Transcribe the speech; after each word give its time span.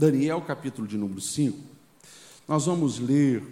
Daniel, 0.00 0.40
capítulo 0.40 0.88
de 0.88 0.96
número 0.96 1.20
5, 1.20 1.58
nós 2.48 2.64
vamos 2.64 2.98
ler 2.98 3.44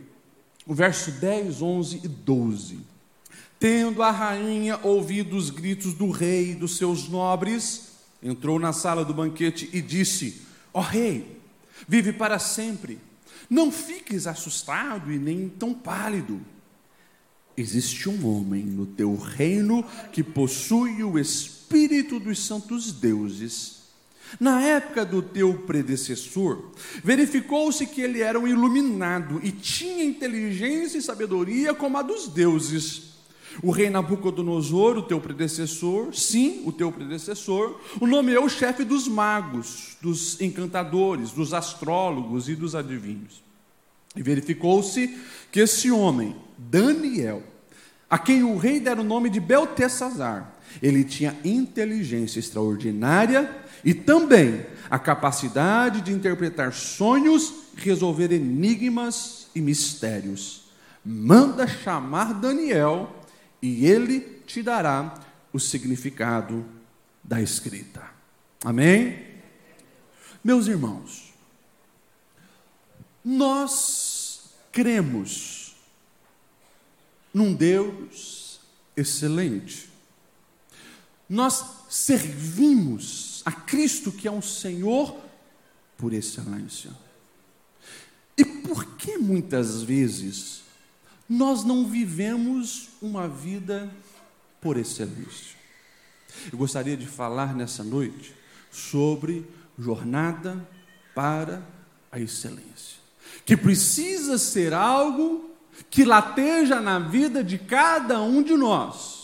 o 0.66 0.72
verso 0.72 1.10
10, 1.10 1.60
11 1.60 2.00
e 2.02 2.08
12. 2.08 2.78
Tendo 3.60 4.02
a 4.02 4.10
rainha 4.10 4.80
ouvido 4.82 5.36
os 5.36 5.50
gritos 5.50 5.92
do 5.92 6.10
rei 6.10 6.52
e 6.52 6.54
dos 6.54 6.78
seus 6.78 7.06
nobres, 7.06 7.88
entrou 8.22 8.58
na 8.58 8.72
sala 8.72 9.04
do 9.04 9.12
banquete 9.12 9.68
e 9.74 9.82
disse: 9.82 10.40
Ó 10.72 10.78
oh, 10.78 10.82
rei, 10.82 11.38
vive 11.86 12.14
para 12.14 12.38
sempre. 12.38 12.98
Não 13.50 13.70
fiques 13.70 14.26
assustado 14.26 15.12
e 15.12 15.18
nem 15.18 15.50
tão 15.50 15.74
pálido. 15.74 16.40
Existe 17.58 18.08
um 18.08 18.26
homem 18.26 18.64
no 18.64 18.86
teu 18.86 19.14
reino 19.16 19.84
que 20.12 20.22
possui 20.22 21.02
o 21.04 21.18
espírito 21.18 22.18
dos 22.18 22.42
santos 22.42 22.90
deuses. 22.90 23.77
Na 24.38 24.62
época 24.62 25.04
do 25.04 25.22
teu 25.22 25.54
predecessor, 25.54 26.70
verificou-se 27.02 27.86
que 27.86 28.00
ele 28.00 28.20
era 28.20 28.38
um 28.38 28.46
iluminado 28.46 29.40
e 29.42 29.50
tinha 29.50 30.04
inteligência 30.04 30.98
e 30.98 31.02
sabedoria 31.02 31.72
como 31.74 31.96
a 31.96 32.02
dos 32.02 32.28
deuses. 32.28 33.08
O 33.62 33.70
rei 33.70 33.90
Nabucodonosor, 33.90 34.98
o 34.98 35.02
teu 35.02 35.20
predecessor, 35.20 36.14
sim, 36.14 36.62
o 36.64 36.70
teu 36.70 36.92
predecessor, 36.92 37.80
o 38.00 38.06
nomeou 38.06 38.48
chefe 38.48 38.84
dos 38.84 39.08
magos, 39.08 39.96
dos 40.00 40.40
encantadores, 40.40 41.32
dos 41.32 41.52
astrólogos 41.52 42.48
e 42.48 42.54
dos 42.54 42.74
adivinhos. 42.74 43.42
E 44.14 44.22
verificou-se 44.22 45.18
que 45.50 45.60
esse 45.60 45.90
homem, 45.90 46.36
Daniel, 46.56 47.42
a 48.08 48.18
quem 48.18 48.42
o 48.42 48.56
rei 48.56 48.78
dera 48.78 49.00
o 49.00 49.04
nome 49.04 49.28
de 49.28 49.40
Beltesazar, 49.40 50.54
ele 50.82 51.04
tinha 51.04 51.36
inteligência 51.44 52.38
extraordinária 52.38 53.50
e 53.84 53.94
também 53.94 54.66
a 54.90 54.98
capacidade 54.98 56.00
de 56.00 56.12
interpretar 56.12 56.72
sonhos, 56.72 57.52
resolver 57.76 58.32
enigmas 58.32 59.48
e 59.54 59.60
mistérios. 59.60 60.68
Manda 61.04 61.66
chamar 61.66 62.34
Daniel 62.34 63.14
e 63.62 63.86
ele 63.86 64.20
te 64.46 64.62
dará 64.62 65.14
o 65.52 65.58
significado 65.58 66.64
da 67.22 67.40
escrita. 67.40 68.02
Amém? 68.64 69.26
Meus 70.42 70.66
irmãos, 70.66 71.34
nós 73.24 74.50
cremos 74.72 75.76
num 77.32 77.54
Deus 77.54 78.60
excelente. 78.96 79.90
Nós 81.28 81.64
servimos 81.88 83.27
a 83.48 83.52
Cristo, 83.52 84.12
que 84.12 84.28
é 84.28 84.30
um 84.30 84.42
Senhor 84.42 85.18
por 85.96 86.12
excelência. 86.12 86.90
E 88.36 88.44
por 88.44 88.84
que 88.96 89.16
muitas 89.16 89.80
vezes 89.80 90.64
nós 91.26 91.64
não 91.64 91.88
vivemos 91.88 92.90
uma 93.00 93.26
vida 93.26 93.90
por 94.60 94.76
excelência. 94.76 95.56
Eu 96.52 96.58
gostaria 96.58 96.94
de 96.94 97.06
falar 97.06 97.54
nessa 97.56 97.82
noite 97.82 98.34
sobre 98.70 99.48
jornada 99.78 100.68
para 101.14 101.66
a 102.12 102.20
excelência, 102.20 102.98
que 103.46 103.56
precisa 103.56 104.36
ser 104.36 104.74
algo 104.74 105.50
que 105.88 106.04
lateja 106.04 106.82
na 106.82 106.98
vida 106.98 107.42
de 107.42 107.56
cada 107.56 108.20
um 108.20 108.42
de 108.42 108.52
nós 108.58 109.17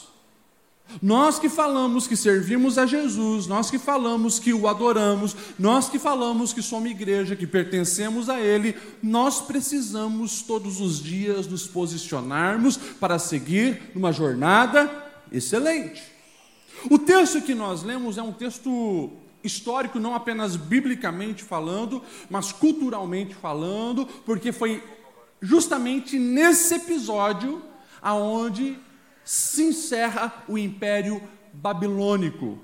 nós 1.03 1.38
que 1.38 1.49
falamos 1.49 2.06
que 2.06 2.16
servimos 2.16 2.78
a 2.78 2.87
Jesus, 2.87 3.47
nós 3.47 3.71
que 3.71 3.78
falamos 3.78 4.38
que 4.38 4.53
o 4.53 4.69
adoramos, 4.69 5.37
nós 5.59 5.88
que 5.88 5.99
falamos 5.99 6.53
que 6.53 6.62
somos 6.62 6.91
igreja, 6.91 7.37
que 7.37 7.47
pertencemos 7.47 8.28
a 8.28 8.41
Ele, 8.41 8.77
nós 9.03 9.41
precisamos 9.41 10.43
todos 10.43 10.81
os 10.81 11.03
dias 11.03 11.47
nos 11.47 11.66
posicionarmos 11.66 12.77
para 12.77 13.19
seguir 13.19 13.91
numa 13.94 14.12
jornada 14.12 14.91
excelente. 15.31 16.03
O 16.91 16.99
texto 16.99 17.41
que 17.41 17.54
nós 17.54 17.83
lemos 17.83 18.19
é 18.19 18.22
um 18.22 18.33
texto 18.33 19.10
histórico, 19.43 20.00
não 20.00 20.15
apenas 20.15 20.56
biblicamente 20.56 21.43
falando, 21.43 22.03
mas 22.31 22.50
culturalmente 22.50 23.34
falando, 23.34 24.06
porque 24.25 24.53
foi 24.53 24.83
justamente 25.41 26.19
nesse 26.19 26.75
episódio 26.75 27.62
aonde 28.00 28.78
se 29.25 29.62
encerra 29.62 30.45
o 30.47 30.59
Império 30.59 31.23
Babilônico 31.53 32.59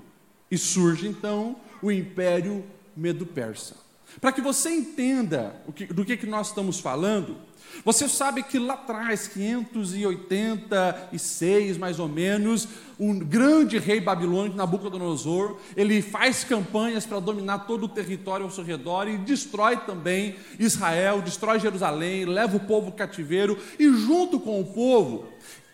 e 0.49 0.57
surge 0.57 1.07
então 1.07 1.55
o 1.81 1.91
Império 1.91 2.63
Medo-Persa. 2.95 3.75
Para 4.19 4.31
que 4.31 4.41
você 4.41 4.69
entenda 4.69 5.55
do 5.89 6.03
que, 6.03 6.17
que 6.17 6.27
nós 6.27 6.47
estamos 6.47 6.79
falando, 6.79 7.37
você 7.85 8.09
sabe 8.09 8.41
que 8.43 8.59
lá 8.59 8.73
atrás, 8.73 9.27
586 9.27 11.77
mais 11.77 11.97
ou 11.99 12.09
menos, 12.09 12.67
um 12.99 13.17
grande 13.17 13.79
rei 13.79 14.01
babilônico, 14.01 14.57
Nabucodonosor, 14.57 15.55
ele 15.75 16.01
faz 16.01 16.43
campanhas 16.43 17.05
para 17.05 17.21
dominar 17.21 17.59
todo 17.59 17.85
o 17.85 17.89
território 17.89 18.45
ao 18.45 18.51
seu 18.51 18.65
redor 18.65 19.07
e 19.07 19.17
destrói 19.17 19.77
também 19.77 20.35
Israel, 20.59 21.21
destrói 21.21 21.59
Jerusalém, 21.59 22.25
leva 22.25 22.57
o 22.57 22.59
povo 22.59 22.91
cativeiro 22.91 23.57
e 23.79 23.87
junto 23.93 24.37
com 24.39 24.59
o 24.59 24.65
povo, 24.65 25.27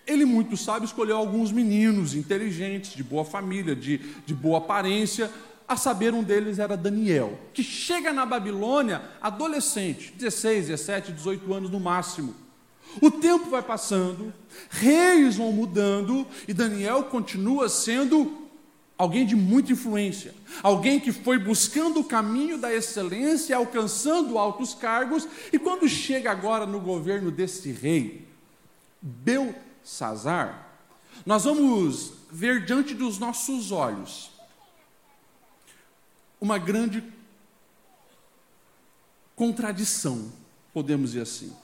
ele, 0.07 0.25
muito 0.25 0.56
sábio, 0.56 0.85
escolheu 0.85 1.18
alguns 1.18 1.51
meninos 1.51 2.16
inteligentes, 2.16 2.95
de 2.95 3.03
boa 3.03 3.25
família, 3.25 3.75
de, 3.75 3.97
de 4.25 4.34
boa 4.34 4.59
aparência. 4.59 5.29
A 5.68 5.75
saber, 5.75 6.13
um 6.13 6.23
deles 6.23 6.59
era 6.59 6.78
Daniel, 6.78 7.38
que 7.53 7.62
chega 7.62 8.13
na 8.13 8.25
Babilônia 8.25 9.01
adolescente, 9.22 10.13
16, 10.17 10.67
17, 10.67 11.12
18 11.12 11.53
anos 11.53 11.69
no 11.69 11.79
máximo. 11.79 12.34
O 13.01 13.12
tempo 13.12 13.50
vai 13.50 13.62
passando, 13.62 14.34
reis 14.69 15.35
vão 15.35 15.51
mudando, 15.51 16.25
e 16.47 16.53
Daniel 16.53 17.03
continua 17.03 17.67
sendo 17.67 18.47
alguém 18.97 19.25
de 19.25 19.35
muita 19.35 19.73
influência, 19.73 20.34
alguém 20.63 21.00
que 21.00 21.12
foi 21.12 21.38
buscando 21.38 22.00
o 22.00 22.03
caminho 22.03 22.57
da 22.57 22.73
excelência, 22.73 23.56
alcançando 23.56 24.38
altos 24.38 24.73
cargos, 24.73 25.28
e 25.51 25.59
quando 25.59 25.88
chega 25.88 26.31
agora 26.31 26.66
no 26.66 26.79
governo 26.79 27.29
desse 27.29 27.72
rei, 27.72 28.25
Bel 29.01 29.53
Sazar, 29.88 30.68
nós 31.25 31.46
vamos 31.46 32.12
ver 32.30 32.66
diante 32.66 32.94
dos 32.94 33.18
nossos 33.18 33.72
olhos 33.72 34.30
uma 36.42 36.58
grande 36.58 37.02
contradição, 39.34 40.30
podemos 40.74 41.12
dizer 41.12 41.22
assim. 41.22 41.56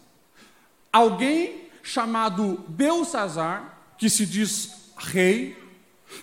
Alguém 0.90 1.68
chamado 1.84 2.64
Belsazar, 2.70 3.78
que 3.98 4.10
se 4.10 4.26
diz 4.26 4.72
rei, 4.98 5.62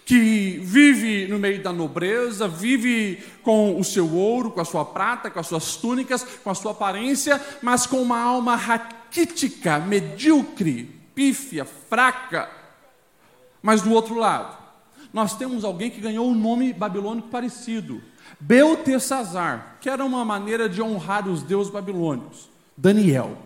que 0.07 0.59
vive 0.65 1.27
no 1.29 1.39
meio 1.39 1.63
da 1.63 1.71
nobreza, 1.71 2.49
vive 2.49 3.23
com 3.43 3.79
o 3.79 3.85
seu 3.85 4.11
ouro, 4.11 4.51
com 4.53 4.61
a 4.63 4.65
sua 4.65 4.87
prata, 4.87 5.31
com 5.31 5.39
as 5.39 5.49
suas 5.49 5.77
túnicas, 5.77 6.25
com 6.25 6.49
a 6.49 6.55
sua 6.55 6.73
aparência, 6.73 7.39
mas 7.61 7.87
com 7.87 8.01
uma 8.01 8.19
alma 8.19 8.57
raquítica, 8.57 9.79
medíocre, 9.79 11.00
pífia, 11.21 11.67
fraca. 11.67 12.49
Mas 13.61 13.83
do 13.83 13.93
outro 13.93 14.15
lado, 14.15 14.57
nós 15.13 15.37
temos 15.37 15.65
alguém 15.65 15.91
que 15.91 16.01
ganhou 16.01 16.27
um 16.27 16.35
nome 16.35 16.73
babilônico 16.73 17.29
parecido, 17.29 18.01
Beltesazar, 18.41 19.77
que 19.83 19.91
era 19.91 20.03
uma 20.03 20.25
maneira 20.25 20.67
de 20.67 20.81
honrar 20.81 21.29
os 21.29 21.43
deuses 21.43 21.71
babilônicos. 21.71 22.49
Daniel. 22.75 23.37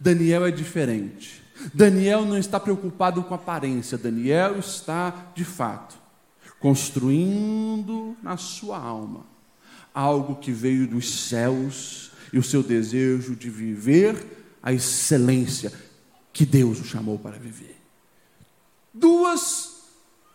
Daniel 0.00 0.46
é 0.46 0.50
diferente. 0.50 1.42
Daniel 1.74 2.24
não 2.24 2.38
está 2.38 2.58
preocupado 2.58 3.22
com 3.22 3.34
aparência, 3.34 3.98
Daniel 3.98 4.58
está, 4.58 5.12
de 5.34 5.44
fato, 5.44 5.94
construindo 6.58 8.16
na 8.22 8.38
sua 8.38 8.78
alma 8.78 9.26
algo 9.92 10.36
que 10.36 10.50
veio 10.50 10.88
dos 10.88 11.28
céus 11.28 12.12
e 12.32 12.38
o 12.38 12.42
seu 12.42 12.62
desejo 12.62 13.36
de 13.36 13.50
viver 13.50 14.16
a 14.62 14.72
excelência, 14.72 15.72
que 16.32 16.46
Deus 16.46 16.80
o 16.80 16.84
chamou 16.84 17.18
para 17.18 17.38
viver. 17.38 17.76
Duas, 18.92 19.82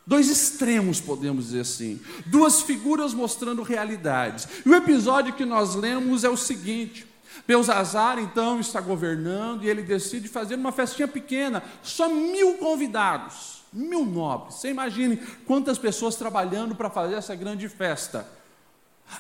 dois 0.06 0.30
extremos, 0.30 1.00
podemos 1.00 1.46
dizer 1.46 1.62
assim, 1.62 2.00
duas 2.26 2.62
figuras 2.62 3.14
mostrando 3.14 3.64
realidades. 3.64 4.48
E 4.66 4.70
o 4.70 4.76
episódio 4.76 5.34
que 5.34 5.46
nós 5.46 5.76
lemos 5.76 6.24
é 6.24 6.30
o 6.30 6.38
seguinte: 6.38 7.08
Belsazar 7.46 8.20
então 8.20 8.60
está 8.60 8.80
governando 8.80 9.64
e 9.64 9.70
ele 9.70 9.82
decide 9.82 10.28
fazer 10.28 10.56
uma 10.56 10.72
festinha 10.72 11.08
pequena, 11.08 11.64
só 11.84 12.10
mil 12.10 12.58
convidados, 12.58 13.64
mil 13.72 14.06
nobres. 14.06 14.56
Você 14.56 14.70
imagine 14.70 15.18
quantas 15.46 15.78
pessoas 15.78 16.16
trabalhando 16.16 16.76
para 16.76 16.90
fazer 16.90 17.16
essa 17.16 17.36
grande 17.36 17.68
festa. 17.70 18.28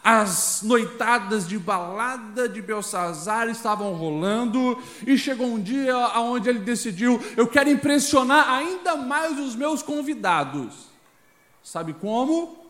As 0.03 0.61
noitadas 0.63 1.47
de 1.47 1.57
balada 1.57 2.47
de 2.47 2.61
Belsazar 2.61 3.47
estavam 3.47 3.93
rolando 3.93 4.81
e 5.05 5.17
chegou 5.17 5.47
um 5.47 5.61
dia 5.61 5.95
onde 6.19 6.49
ele 6.49 6.59
decidiu: 6.59 7.21
eu 7.37 7.47
quero 7.47 7.69
impressionar 7.69 8.49
ainda 8.49 8.97
mais 8.97 9.39
os 9.39 9.55
meus 9.55 9.81
convidados. 9.81 10.87
Sabe 11.63 11.93
como? 11.93 12.65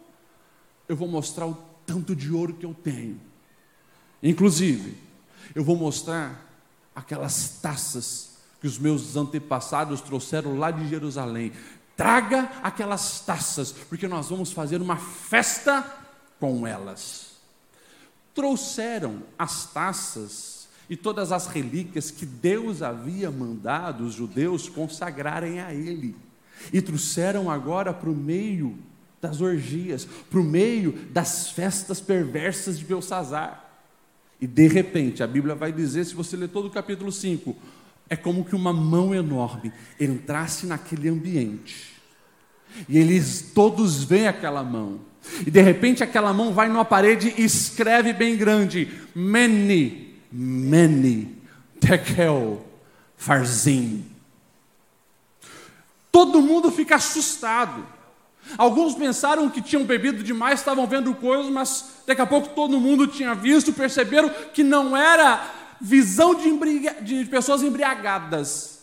Eu 0.87 0.95
vou 0.95 1.07
mostrar 1.07 1.47
o 1.47 1.57
tanto 1.85 2.15
de 2.15 2.31
ouro 2.31 2.53
que 2.53 2.65
eu 2.65 2.73
tenho. 2.73 3.19
Inclusive, 4.21 4.97
eu 5.53 5.63
vou 5.63 5.75
mostrar 5.75 6.45
aquelas 6.95 7.59
taças 7.61 8.37
que 8.59 8.67
os 8.67 8.77
meus 8.77 9.15
antepassados 9.15 10.01
trouxeram 10.01 10.57
lá 10.57 10.71
de 10.71 10.87
Jerusalém. 10.87 11.51
Traga 11.95 12.51
aquelas 12.61 13.21
taças, 13.21 13.71
porque 13.71 14.07
nós 14.07 14.29
vamos 14.29 14.51
fazer 14.51 14.81
uma 14.81 14.97
festa 14.97 15.83
com 16.39 16.65
elas. 16.65 17.37
Trouxeram 18.33 19.23
as 19.37 19.71
taças 19.71 20.67
e 20.89 20.95
todas 20.95 21.31
as 21.31 21.47
relíquias 21.47 22.11
que 22.11 22.25
Deus 22.25 22.81
havia 22.81 23.29
mandado 23.29 24.05
os 24.05 24.13
judeus 24.13 24.69
consagrarem 24.69 25.59
a 25.59 25.73
Ele. 25.73 26.15
E 26.71 26.81
trouxeram 26.81 27.49
agora 27.49 27.93
para 27.93 28.09
o 28.09 28.15
meio 28.15 28.77
das 29.21 29.41
orgias, 29.41 30.07
para 30.29 30.39
o 30.39 30.43
meio 30.43 30.93
das 31.11 31.49
festas 31.49 31.99
perversas 31.99 32.79
de 32.79 32.85
Belsazar. 32.85 33.65
E 34.39 34.47
de 34.47 34.67
repente, 34.67 35.23
a 35.23 35.27
Bíblia 35.27 35.55
vai 35.55 35.71
dizer, 35.71 36.05
se 36.05 36.13
você 36.13 36.37
ler 36.37 36.49
todo 36.49 36.67
o 36.67 36.71
capítulo 36.71 37.11
5, 37.11 37.55
é 38.09 38.15
como 38.15 38.45
que 38.45 38.55
uma 38.55 38.71
mão 38.71 39.13
enorme 39.13 39.73
entrasse 39.99 40.65
naquele 40.65 41.09
ambiente. 41.09 41.95
E 42.87 42.97
eles 42.97 43.51
todos 43.53 44.03
veem 44.03 44.27
aquela 44.27 44.63
mão. 44.63 45.01
E 45.45 45.51
de 45.51 45.61
repente 45.61 46.03
aquela 46.03 46.33
mão 46.33 46.53
vai 46.53 46.67
numa 46.67 46.85
parede 46.85 47.33
e 47.37 47.43
escreve 47.43 48.13
bem 48.13 48.35
grande: 48.35 48.91
Many, 49.13 50.15
many, 50.31 51.35
tekel, 51.79 52.65
farzim. 53.15 54.05
Todo 56.11 56.41
mundo 56.41 56.71
fica 56.71 56.95
assustado. 56.95 57.85
Alguns 58.57 58.95
pensaram 58.95 59.49
que 59.49 59.61
tinham 59.61 59.83
bebido 59.83 60.23
demais, 60.23 60.59
estavam 60.59 60.87
vendo 60.87 61.13
coisas, 61.13 61.51
mas 61.51 61.97
daqui 62.05 62.21
a 62.21 62.25
pouco 62.25 62.49
todo 62.49 62.79
mundo 62.79 63.05
tinha 63.05 63.35
visto, 63.35 63.73
perceberam 63.73 64.29
que 64.53 64.63
não 64.63 64.95
era 64.95 65.53
visão 65.81 66.33
de, 66.33 66.49
de 67.01 67.25
pessoas 67.25 67.61
embriagadas. 67.61 68.81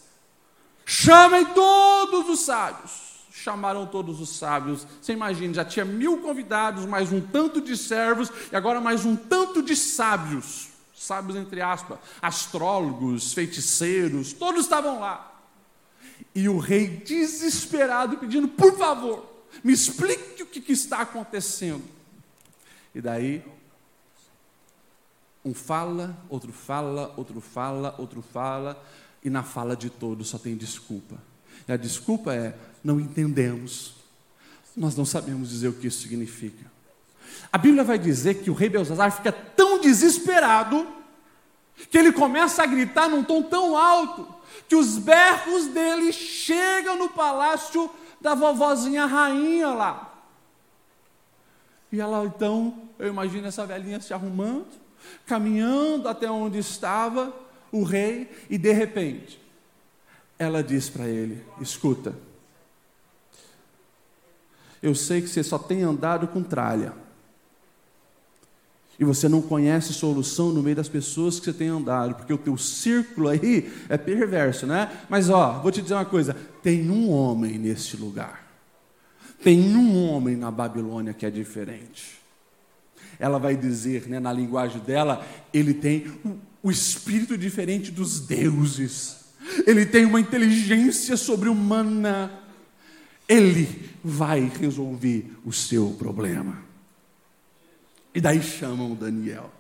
Chamem 0.85 1.47
todos 1.47 2.29
os 2.29 2.41
sábios. 2.41 3.04
Chamaram 3.45 3.85
todos 3.85 4.23
os 4.23 4.31
sábios. 4.31 4.87
Você 5.03 5.13
imagina, 5.13 5.53
já 5.53 5.67
tinha 5.67 5.85
mil 5.85 6.23
convidados, 6.23 6.87
mais 6.87 7.13
um 7.13 7.21
tanto 7.21 7.61
de 7.61 7.77
servos, 7.77 8.33
e 8.51 8.57
agora 8.57 8.81
mais 8.81 9.05
um 9.05 9.15
tanto 9.15 9.63
de 9.63 9.77
sábios. 9.77 10.69
Sábios, 10.95 11.37
entre 11.37 11.61
aspas, 11.61 11.99
astrólogos, 12.23 13.35
feiticeiros, 13.35 14.33
todos 14.33 14.63
estavam 14.63 14.99
lá. 14.99 15.43
E 16.35 16.49
o 16.49 16.57
rei, 16.57 16.87
desesperado, 16.89 18.17
pedindo: 18.17 18.49
por 18.49 18.79
favor, 18.79 19.45
me 19.63 19.75
explique 19.75 20.43
o 20.43 20.47
que, 20.47 20.63
que 20.63 20.73
está 20.73 21.01
acontecendo. 21.03 21.85
E 22.95 23.01
daí 23.03 23.45
um 25.45 25.53
fala, 25.53 26.17
outro 26.31 26.51
fala, 26.51 27.13
outro 27.15 27.43
fala, 27.43 27.95
outro 27.99 28.23
fala, 28.23 28.83
e 29.23 29.29
na 29.29 29.43
fala 29.43 29.77
de 29.77 29.91
todos 29.91 30.31
só 30.31 30.39
tem 30.39 30.57
desculpa. 30.57 31.19
E 31.69 31.73
a 31.73 31.77
desculpa 31.77 32.35
é: 32.35 32.57
não 32.85 33.01
entendemos, 33.01 33.95
nós 34.77 34.95
não 34.95 35.07
sabemos 35.07 35.49
dizer 35.49 35.69
o 35.69 35.73
que 35.73 35.87
isso 35.87 36.03
significa. 36.03 36.71
A 37.51 37.57
Bíblia 37.57 37.83
vai 37.83 37.99
dizer 37.99 38.43
que 38.43 38.51
o 38.51 38.55
rei 38.55 38.69
Belzazar 38.69 39.11
fica 39.11 39.33
tão 39.33 39.81
desesperado 39.81 40.87
que 41.91 41.97
ele 41.97 42.13
começa 42.13 42.63
a 42.63 42.67
gritar 42.67 43.09
num 43.09 43.25
tom 43.25 43.43
tão 43.43 43.77
alto 43.77 44.29
que 44.69 44.77
os 44.77 44.99
berros 44.99 45.67
dele 45.69 46.13
chegam 46.13 46.97
no 46.97 47.09
palácio 47.09 47.91
da 48.21 48.35
vovozinha 48.35 49.07
rainha 49.07 49.69
lá. 49.69 50.15
E 51.91 52.01
ela 52.01 52.25
então, 52.25 52.89
eu 52.99 53.09
imagino 53.09 53.47
essa 53.47 53.67
velhinha 53.67 54.01
se 54.01 54.13
arrumando, 54.13 54.67
caminhando 55.27 56.09
até 56.09 56.31
onde 56.31 56.59
estava 56.59 57.33
o 57.71 57.83
rei, 57.83 58.31
e 58.49 58.59
de 58.59 58.73
repente, 58.73 59.41
ela 60.39 60.63
diz 60.63 60.89
para 60.89 61.07
ele: 61.07 61.45
Escuta, 61.61 62.15
eu 64.85 64.95
sei 64.95 65.23
que 65.23 65.29
você 65.29 65.43
só 65.43 65.59
tem 65.59 65.83
andado 65.83 66.29
com 66.29 66.43
tralha, 66.43 66.93
e 69.01 69.05
você 69.05 69.31
não 69.31 69.41
conhece 69.41 69.95
solução 69.95 70.53
no 70.53 70.63
meio 70.63 70.77
das 70.77 70.91
pessoas 70.91 71.39
que 71.39 71.47
você 71.47 71.55
tem 71.55 71.69
andado, 71.69 72.15
porque 72.15 72.33
o 72.35 72.39
teu 72.39 72.57
círculo 72.59 73.29
aí 73.29 73.73
é 73.89 73.97
perverso, 73.97 74.67
né? 74.67 74.93
Mas 75.09 75.31
ó, 75.31 75.59
vou 75.63 75.73
te 75.73 75.81
dizer 75.81 75.95
uma 75.95 76.05
coisa: 76.05 76.37
tem 76.63 76.91
um 76.91 77.11
homem 77.11 77.59
nesse 77.59 77.97
lugar, 77.97 78.47
tem 79.43 79.75
um 79.75 80.07
homem 80.07 80.37
na 80.37 80.51
Babilônia 80.51 81.15
que 81.15 81.25
é 81.25 81.31
diferente. 81.31 82.19
Ela 83.19 83.39
vai 83.39 83.57
dizer, 83.57 84.07
né, 84.07 84.21
na 84.21 84.33
linguagem 84.33 84.83
dela, 84.83 85.27
ele 85.53 85.73
tem 85.73 86.13
o 86.63 86.71
espírito 86.71 87.39
diferente 87.39 87.91
dos 87.91 88.21
deuses, 88.21 89.17
ele 89.67 89.87
tem 89.87 90.05
uma 90.05 90.21
inteligência 90.21 91.17
sobre-humana, 91.17 92.44
ele 93.29 93.91
vai 94.03 94.41
resolver 94.61 95.31
o 95.45 95.53
seu 95.53 95.91
problema. 95.99 96.63
E 98.15 98.21
daí 98.21 98.43
chamam 98.43 98.95
Daniel. 98.95 99.51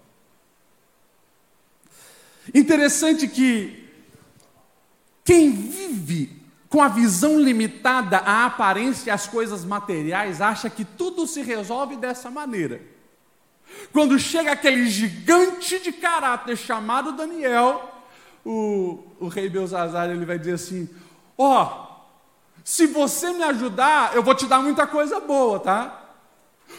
Interessante 2.55 3.26
que 3.26 3.88
quem 5.25 5.50
vive 5.50 6.43
com 6.69 6.82
a 6.82 6.88
visão 6.88 7.40
limitada 7.40 8.19
à 8.19 8.44
aparência 8.44 9.08
e 9.08 9.12
às 9.12 9.26
coisas 9.26 9.64
materiais 9.64 10.40
acha 10.40 10.69
que 10.69 10.84
tudo 10.84 11.26
se 11.26 11.40
resolve 11.40 11.96
dessa 11.96 12.31
maneira. 12.31 12.82
Quando 13.93 14.19
chega 14.19 14.52
aquele 14.52 14.87
gigante 14.88 15.78
de 15.78 15.93
caráter 15.93 16.56
chamado 16.56 17.12
Daniel, 17.12 17.90
o, 18.44 19.02
o 19.19 19.28
rei 19.28 19.49
Belzazar 19.49 20.10
ele 20.10 20.25
vai 20.25 20.38
dizer 20.38 20.55
assim: 20.55 20.88
Ó, 21.38 21.62
oh, 21.62 21.94
se 22.64 22.87
você 22.87 23.31
me 23.31 23.43
ajudar, 23.43 24.16
eu 24.16 24.22
vou 24.22 24.34
te 24.34 24.46
dar 24.46 24.61
muita 24.61 24.87
coisa 24.87 25.20
boa, 25.20 25.61
tá? 25.61 26.00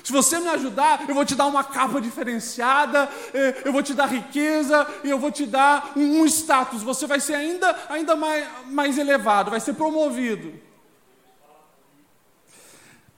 Se 0.04 0.12
você 0.12 0.40
me 0.40 0.48
ajudar, 0.50 1.08
eu 1.08 1.14
vou 1.14 1.24
te 1.24 1.36
dar 1.36 1.46
uma 1.46 1.64
capa 1.64 2.02
diferenciada, 2.02 3.08
eh, 3.32 3.62
eu 3.64 3.72
vou 3.72 3.84
te 3.84 3.94
dar 3.94 4.08
riqueza, 4.08 4.86
e 5.04 5.10
eu 5.12 5.20
vou 5.20 5.32
te 5.32 5.46
dar 5.46 5.94
um, 5.96 6.26
status. 6.26 6.82
Você 6.82 7.06
vai 7.06 7.20
ser 7.20 7.36
ainda, 7.36 7.76
ainda 7.88 8.16
mais, 8.16 8.48
mais 8.66 8.98
elevado, 8.98 9.52
vai 9.52 9.60
ser 9.60 9.74
promovido. 9.74 10.54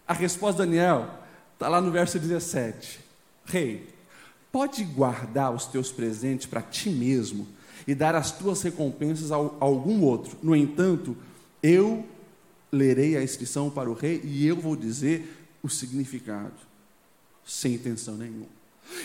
A 0.06 0.14
resposta 0.14 0.64
de 0.64 0.70
Daniel 0.70 1.10
está 1.54 1.70
lá 1.70 1.80
no 1.80 1.90
verso 1.90 2.20
17. 2.20 3.00
Rei, 3.46 3.94
pode 4.52 4.84
guardar 4.84 5.54
os 5.54 5.66
teus 5.66 5.90
presentes 5.90 6.46
para 6.46 6.62
ti 6.62 6.90
mesmo 6.90 7.48
e 7.88 7.96
dar 7.96 8.14
as 8.14 8.32
tuas 8.32 8.62
recompensas 8.62 9.32
a 9.32 9.36
algum 9.36 10.04
outro. 10.04 10.38
No 10.44 10.54
entanto, 10.54 11.16
eu 11.64 12.06
lerei 12.72 13.16
a 13.16 13.24
inscrição 13.24 13.70
para 13.70 13.90
o 13.90 13.94
rei 13.94 14.22
e 14.24 14.46
eu 14.46 14.56
vou 14.56 14.76
dizer 14.76 15.48
o 15.64 15.70
significado, 15.70 16.54
sem 17.46 17.76
intenção 17.76 18.16
nenhuma. 18.16 18.58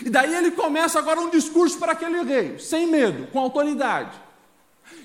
E 0.03 0.09
daí 0.09 0.33
ele 0.33 0.51
começa 0.51 0.99
agora 0.99 1.19
um 1.19 1.29
discurso 1.29 1.77
para 1.77 1.91
aquele 1.91 2.23
rei, 2.23 2.57
sem 2.59 2.87
medo, 2.87 3.27
com 3.27 3.39
autoridade. 3.39 4.21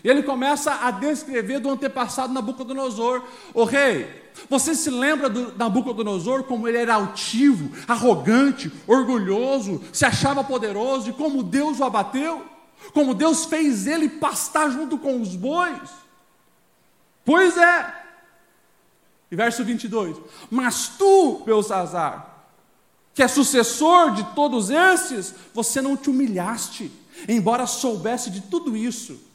Ele 0.03 0.23
começa 0.23 0.87
a 0.87 0.91
descrever 0.91 1.61
do 1.61 1.71
antepassado 1.71 2.33
Nabucodonosor. 2.33 3.23
O 3.53 3.65
rei, 3.65 4.09
você 4.49 4.75
se 4.75 4.91
lembra 4.91 5.29
do 5.29 5.57
Nabucodonosor 5.57 6.45
como 6.45 6.69
ele 6.69 6.79
era 6.79 6.95
altivo, 6.95 7.71
arrogante, 7.87 8.73
orgulhoso, 8.87 9.83
se 9.93 10.05
achava 10.05 10.45
poderoso 10.45 11.11
e 11.11 11.13
como 11.13 11.43
Deus 11.43 11.81
o 11.81 11.85
abateu? 11.85 12.45
Como 12.93 13.15
Deus 13.15 13.45
fez 13.45 13.87
ele 13.87 14.09
pastar 14.09 14.71
junto 14.71 14.99
com 14.99 15.21
os 15.21 15.35
bois? 15.35 15.91
Pois 17.25 17.57
é. 17.57 18.08
E 19.31 19.37
verso 19.37 19.65
22: 19.65 20.17
Mas 20.51 20.89
tu, 20.99 21.43
Belsazar, 21.45 22.37
que 23.15 23.23
é 23.23 23.29
sucessor 23.29 24.13
de 24.13 24.25
todos 24.35 24.71
esses, 24.71 25.35
você 25.53 25.83
não 25.83 25.97
te 25.97 26.09
humilhaste, 26.09 26.91
embora 27.29 27.67
soubesse 27.67 28.31
de 28.31 28.43
tudo 28.43 28.77
isso 28.77 29.29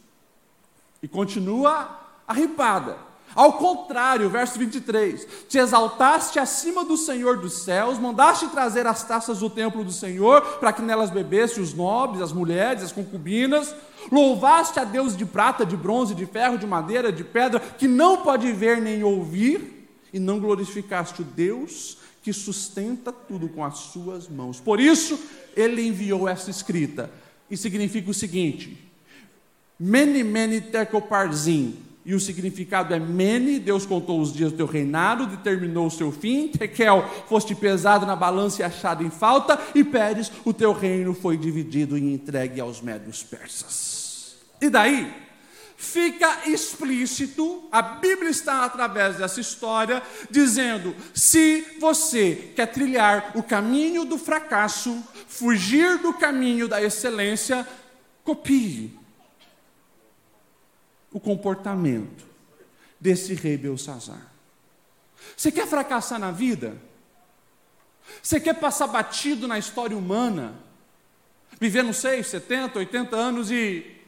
e 1.03 1.07
continua 1.07 1.99
a 2.25 2.33
ripada. 2.33 2.97
Ao 3.35 3.53
contrário, 3.53 4.29
verso 4.29 4.57
23: 4.57 5.27
Te 5.49 5.57
exaltaste 5.57 6.39
acima 6.39 6.85
do 6.85 6.95
Senhor 6.95 7.37
dos 7.37 7.63
céus, 7.63 7.99
mandaste 7.99 8.47
trazer 8.47 8.87
as 8.87 9.03
taças 9.03 9.39
do 9.39 9.49
templo 9.49 9.83
do 9.83 9.91
Senhor, 9.91 10.41
para 10.59 10.71
que 10.71 10.81
nelas 10.81 11.09
bebesse 11.09 11.59
os 11.59 11.73
nobres, 11.73 12.21
as 12.21 12.31
mulheres, 12.31 12.83
as 12.83 12.91
concubinas. 12.91 13.75
Louvaste 14.11 14.79
a 14.79 14.83
Deus 14.83 15.17
de 15.17 15.25
prata, 15.25 15.65
de 15.65 15.75
bronze, 15.75 16.13
de 16.15 16.25
ferro, 16.25 16.57
de 16.57 16.67
madeira, 16.67 17.11
de 17.11 17.23
pedra, 17.23 17.59
que 17.59 17.87
não 17.87 18.17
pode 18.17 18.51
ver 18.51 18.79
nem 18.81 19.03
ouvir, 19.03 19.82
e 20.13 20.19
não 20.19 20.39
glorificaste 20.39 21.21
o 21.23 21.25
Deus 21.25 21.97
que 22.21 22.31
sustenta 22.31 23.11
tudo 23.11 23.49
com 23.49 23.63
as 23.63 23.77
suas 23.77 24.29
mãos. 24.29 24.59
Por 24.59 24.79
isso, 24.79 25.19
ele 25.55 25.85
enviou 25.85 26.29
essa 26.29 26.49
escrita, 26.49 27.11
e 27.51 27.57
significa 27.57 28.09
o 28.09 28.13
seguinte: 28.13 28.77
Mene, 29.77 30.23
mene, 30.23 30.61
tekoparzim. 30.61 31.75
e 32.05 32.13
o 32.13 32.19
significado 32.19 32.93
é 32.93 32.99
mene, 32.99 33.59
Deus 33.59 33.85
contou 33.85 34.19
os 34.19 34.33
dias 34.33 34.51
do 34.51 34.57
teu 34.57 34.65
reinado, 34.65 35.25
determinou 35.25 35.87
o 35.87 35.91
seu 35.91 36.11
fim, 36.11 36.49
Tekel, 36.49 37.05
foste 37.27 37.55
pesado 37.55 38.05
na 38.05 38.15
balança 38.15 38.61
e 38.61 38.65
achado 38.65 39.03
em 39.03 39.09
falta, 39.09 39.59
e 39.73 39.83
Pérez, 39.83 40.31
o 40.43 40.53
teu 40.53 40.73
reino 40.73 41.13
foi 41.13 41.37
dividido 41.37 41.97
e 41.97 42.13
entregue 42.13 42.59
aos 42.59 42.81
médios 42.81 43.23
persas. 43.23 44.35
E 44.61 44.69
daí, 44.69 45.11
fica 45.77 46.47
explícito, 46.49 47.67
a 47.71 47.81
Bíblia 47.81 48.29
está 48.29 48.65
através 48.65 49.17
dessa 49.17 49.39
história, 49.39 50.01
dizendo: 50.29 50.95
se 51.13 51.77
você 51.79 52.51
quer 52.55 52.67
trilhar 52.67 53.31
o 53.35 53.43
caminho 53.43 54.05
do 54.05 54.17
fracasso, 54.17 55.03
fugir 55.27 55.97
do 55.99 56.13
caminho 56.13 56.67
da 56.67 56.81
excelência, 56.81 57.67
copie 58.23 58.97
o 61.11 61.19
comportamento 61.19 62.25
desse 62.99 63.33
rei 63.33 63.57
Belsazar. 63.57 64.31
Você 65.37 65.51
quer 65.51 65.67
fracassar 65.67 66.19
na 66.19 66.31
vida? 66.31 66.75
Você 68.21 68.39
quer 68.39 68.53
passar 68.55 68.87
batido 68.87 69.47
na 69.47 69.57
história 69.57 69.97
humana? 69.97 70.55
Vivendo 71.59 71.93
6, 71.93 72.27
70, 72.27 72.79
80 72.79 73.15
anos 73.15 73.51
e 73.51 74.02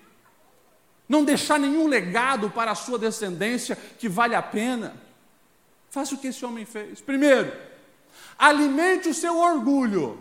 não 1.08 1.24
deixar 1.24 1.60
nenhum 1.60 1.88
legado 1.88 2.50
para 2.50 2.72
a 2.72 2.76
sua 2.76 2.98
descendência 2.98 3.76
que 3.76 4.10
vale 4.10 4.36
a 4.36 4.42
pena? 4.42 4.96
Faça 5.90 6.16
o 6.16 6.18
que 6.18 6.28
esse 6.28 6.44
homem 6.46 6.66
fez. 6.66 7.00
Primeiro, 7.00 7.56
alimente 8.38 9.10
o 9.10 9.14
seu 9.14 9.38
orgulho 9.38 10.20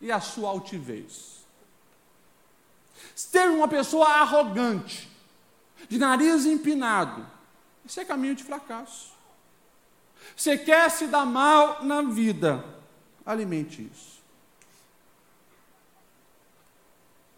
e 0.00 0.10
a 0.10 0.20
sua 0.20 0.48
altivez. 0.50 1.44
Ser 3.14 3.48
uma 3.48 3.68
pessoa 3.68 4.08
arrogante, 4.08 5.08
de 5.88 5.98
nariz 5.98 6.46
empinado, 6.46 7.26
isso 7.84 8.00
é 8.00 8.04
caminho 8.04 8.34
de 8.34 8.42
fracasso. 8.42 9.12
Você 10.34 10.56
quer 10.56 10.90
se 10.90 11.06
dar 11.06 11.26
mal 11.26 11.84
na 11.84 12.02
vida, 12.02 12.64
alimente 13.24 13.88
isso. 13.92 14.14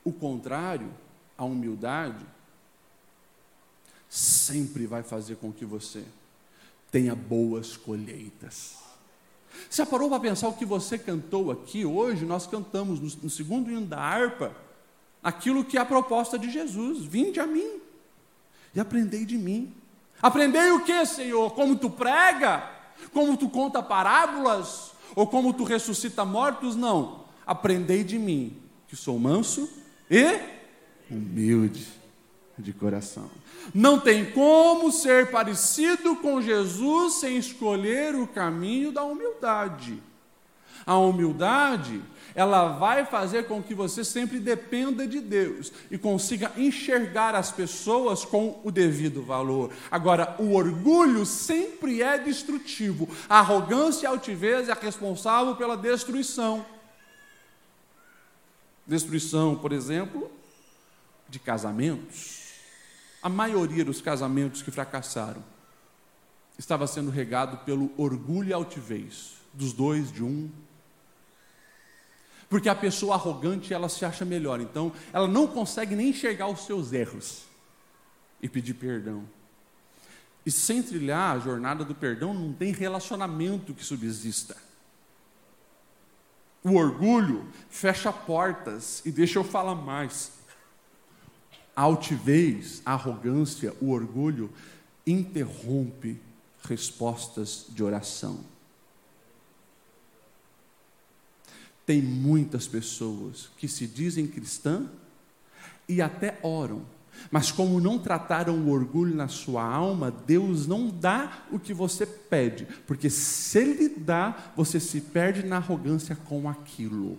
O 0.05 0.13
contrário, 0.13 0.95
a 1.37 1.45
humildade, 1.45 2.25
sempre 4.09 4.87
vai 4.87 5.03
fazer 5.03 5.37
com 5.37 5.53
que 5.53 5.65
você 5.65 6.05
tenha 6.91 7.15
boas 7.15 7.77
colheitas. 7.77 8.77
Você 9.69 9.85
parou 9.87 10.09
para 10.09 10.21
pensar 10.21 10.49
o 10.49 10.55
que 10.55 10.65
você 10.65 10.99
cantou 10.99 11.51
aqui 11.51 11.85
hoje? 11.85 12.25
Nós 12.25 12.47
cantamos 12.47 13.01
no, 13.01 13.23
no 13.23 13.31
segundo 13.31 13.71
hino 13.71 13.87
da 13.87 13.99
harpa 13.99 14.55
aquilo 15.23 15.65
que 15.65 15.77
é 15.77 15.81
a 15.81 15.85
proposta 15.85 16.39
de 16.39 16.51
Jesus: 16.51 17.05
vinde 17.05 17.41
a 17.41 17.47
mim 17.47 17.81
e 18.75 18.81
aprendei 18.81 19.25
de 19.25 19.37
mim. 19.37 19.73
Aprendei 20.23 20.71
o 20.71 20.85
que, 20.85 21.05
Senhor? 21.05 21.53
Como 21.53 21.77
tu 21.77 21.91
prega? 21.91 22.71
Como 23.13 23.37
tu 23.37 23.49
conta 23.49 23.83
parábolas? 23.83 24.93
Ou 25.15 25.27
como 25.27 25.53
tu 25.53 25.65
ressuscita 25.65 26.25
mortos? 26.25 26.77
Não. 26.77 27.25
Aprendei 27.47 28.03
de 28.03 28.19
mim, 28.19 28.57
que 28.89 28.97
sou 28.97 29.19
manso 29.19 29.69
e 30.11 30.41
humilde 31.11 31.87
de 32.59 32.73
coração. 32.73 33.31
Não 33.75 34.01
tem 34.01 34.31
como 34.31 34.91
ser 34.91 35.31
parecido 35.31 36.17
com 36.17 36.41
Jesus 36.41 37.15
sem 37.15 37.37
escolher 37.37 38.15
o 38.15 38.27
caminho 38.27 38.93
da 38.93 39.05
humildade. 39.05 40.03
A 40.85 40.97
humildade 40.97 42.03
ela 42.37 42.69
vai 42.69 43.07
fazer 43.07 43.47
com 43.47 43.63
que 43.63 43.75
você 43.75 44.05
sempre 44.05 44.39
dependa 44.39 45.07
de 45.07 45.21
Deus 45.21 45.73
e 45.91 45.97
consiga 45.97 46.53
enxergar 46.55 47.35
as 47.35 47.51
pessoas 47.51 48.27
com 48.27 48.61
o 48.63 48.71
devido 48.71 49.23
valor. 49.23 49.73
Agora, 49.91 50.37
o 50.39 50.53
orgulho 50.53 51.25
sempre 51.25 52.03
é 52.03 52.19
destrutivo, 52.19 53.09
a 53.27 53.39
arrogância 53.39 54.05
e 54.05 54.07
a 54.07 54.11
altivez 54.11 54.69
é 54.69 54.75
responsável 54.75 55.57
pela 55.57 55.79
destruição. 55.79 56.65
Destruição, 58.87 59.57
por 59.57 59.73
exemplo, 59.73 60.31
de 61.29 61.39
casamentos. 61.39 62.46
A 63.27 63.29
maioria 63.29 63.85
dos 63.85 64.01
casamentos 64.01 64.63
que 64.63 64.71
fracassaram 64.71 65.43
estava 66.57 66.87
sendo 66.87 67.11
regado 67.11 67.57
pelo 67.65 67.91
orgulho 67.97 68.51
e 68.51 68.53
altivez 68.53 69.33
dos 69.53 69.73
dois, 69.73 70.13
de 70.13 70.23
um 70.23 70.49
porque 72.49 72.69
a 72.69 72.75
pessoa 72.77 73.17
arrogante, 73.17 73.75
ela 73.75 73.89
se 73.89 74.05
acha 74.05 74.25
melhor, 74.25 74.61
então 74.61 74.93
ela 75.13 75.27
não 75.27 75.49
consegue 75.49 75.97
nem 75.97 76.11
enxergar 76.11 76.47
os 76.47 76.67
seus 76.67 76.93
erros 76.93 77.43
e 78.41 78.49
pedir 78.49 78.75
perdão. 78.75 79.25
E 80.47 80.51
sem 80.53 80.81
trilhar 80.81 81.35
a 81.35 81.41
jornada 81.41 81.85
do 81.85 81.97
perdão, 81.97 82.33
não 82.33 82.53
tem 82.53 82.71
relacionamento 82.71 83.75
que 83.75 83.85
subsista. 83.85 84.57
O 86.63 86.77
orgulho 86.77 87.49
fecha 87.69 88.13
portas, 88.13 89.03
e 89.05 89.11
deixa 89.11 89.41
eu 89.41 89.43
falar 89.43 89.75
mais. 89.75 90.36
A 91.77 91.83
altivez, 91.83 92.81
a 92.85 92.95
arrogância, 92.95 93.75
o 93.81 93.91
orgulho 93.91 94.51
interrompe 95.07 96.19
respostas 96.63 97.67
de 97.69 97.85
oração. 97.85 98.41
Tem 101.85 102.03
muitas 102.03 102.67
pessoas 102.67 103.49
que 103.57 103.69
se 103.69 103.87
dizem 103.87 104.27
cristã 104.27 104.91
e 105.89 106.03
até 106.03 106.41
oram, 106.43 106.83
mas 107.31 107.53
como 107.53 107.81
não 107.81 107.99
trataram 107.99 108.59
o 108.59 108.71
orgulho 108.71 109.15
na 109.15 109.29
sua 109.29 109.65
alma, 109.65 110.11
Deus 110.11 110.67
não 110.67 110.89
dá 110.89 111.47
o 111.51 111.59
que 111.59 111.73
você 111.73 112.05
pede, 112.05 112.67
porque 112.87 113.09
se 113.09 113.59
Ele 113.59 113.89
dá, 113.89 114.53
você 114.57 114.81
se 114.81 115.01
perde 115.01 115.45
na 115.45 115.57
arrogância 115.57 116.17
com 116.17 116.49
aquilo. 116.49 117.19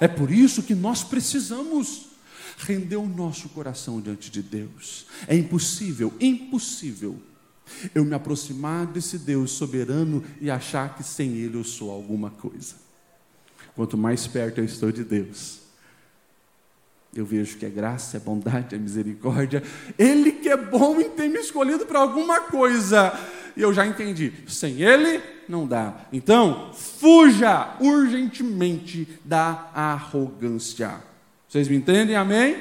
É 0.00 0.08
por 0.08 0.30
isso 0.30 0.62
que 0.62 0.74
nós 0.74 1.04
precisamos 1.04 2.08
render 2.58 2.96
o 2.96 3.06
nosso 3.06 3.48
coração 3.50 4.00
diante 4.00 4.30
de 4.30 4.42
Deus. 4.42 5.06
É 5.26 5.36
impossível, 5.36 6.12
impossível 6.20 7.20
eu 7.94 8.04
me 8.04 8.14
aproximar 8.14 8.86
desse 8.86 9.18
Deus 9.18 9.52
soberano 9.52 10.24
e 10.40 10.50
achar 10.50 10.96
que 10.96 11.02
sem 11.02 11.36
Ele 11.36 11.56
eu 11.56 11.64
sou 11.64 11.90
alguma 11.90 12.30
coisa. 12.30 12.74
Quanto 13.74 13.96
mais 13.96 14.26
perto 14.26 14.58
eu 14.58 14.64
estou 14.64 14.90
de 14.90 15.04
Deus, 15.04 15.60
eu 17.14 17.24
vejo 17.24 17.56
que 17.56 17.66
é 17.66 17.70
graça, 17.70 18.16
é 18.16 18.20
bondade, 18.20 18.74
é 18.74 18.78
misericórdia. 18.78 19.62
Ele 19.98 20.32
que 20.32 20.48
é 20.48 20.56
bom 20.56 21.00
em 21.00 21.10
ter 21.10 21.28
me 21.28 21.38
escolhido 21.38 21.86
para 21.86 22.00
alguma 22.00 22.40
coisa. 22.40 23.12
E 23.58 23.62
eu 23.62 23.72
já 23.74 23.84
entendi, 23.84 24.32
sem 24.46 24.82
Ele 24.82 25.20
não 25.48 25.66
dá. 25.66 26.06
Então, 26.12 26.72
fuja 26.72 27.74
urgentemente 27.80 29.18
da 29.24 29.68
arrogância. 29.74 31.02
Vocês 31.48 31.66
me 31.66 31.74
entendem? 31.74 32.14
Amém? 32.14 32.56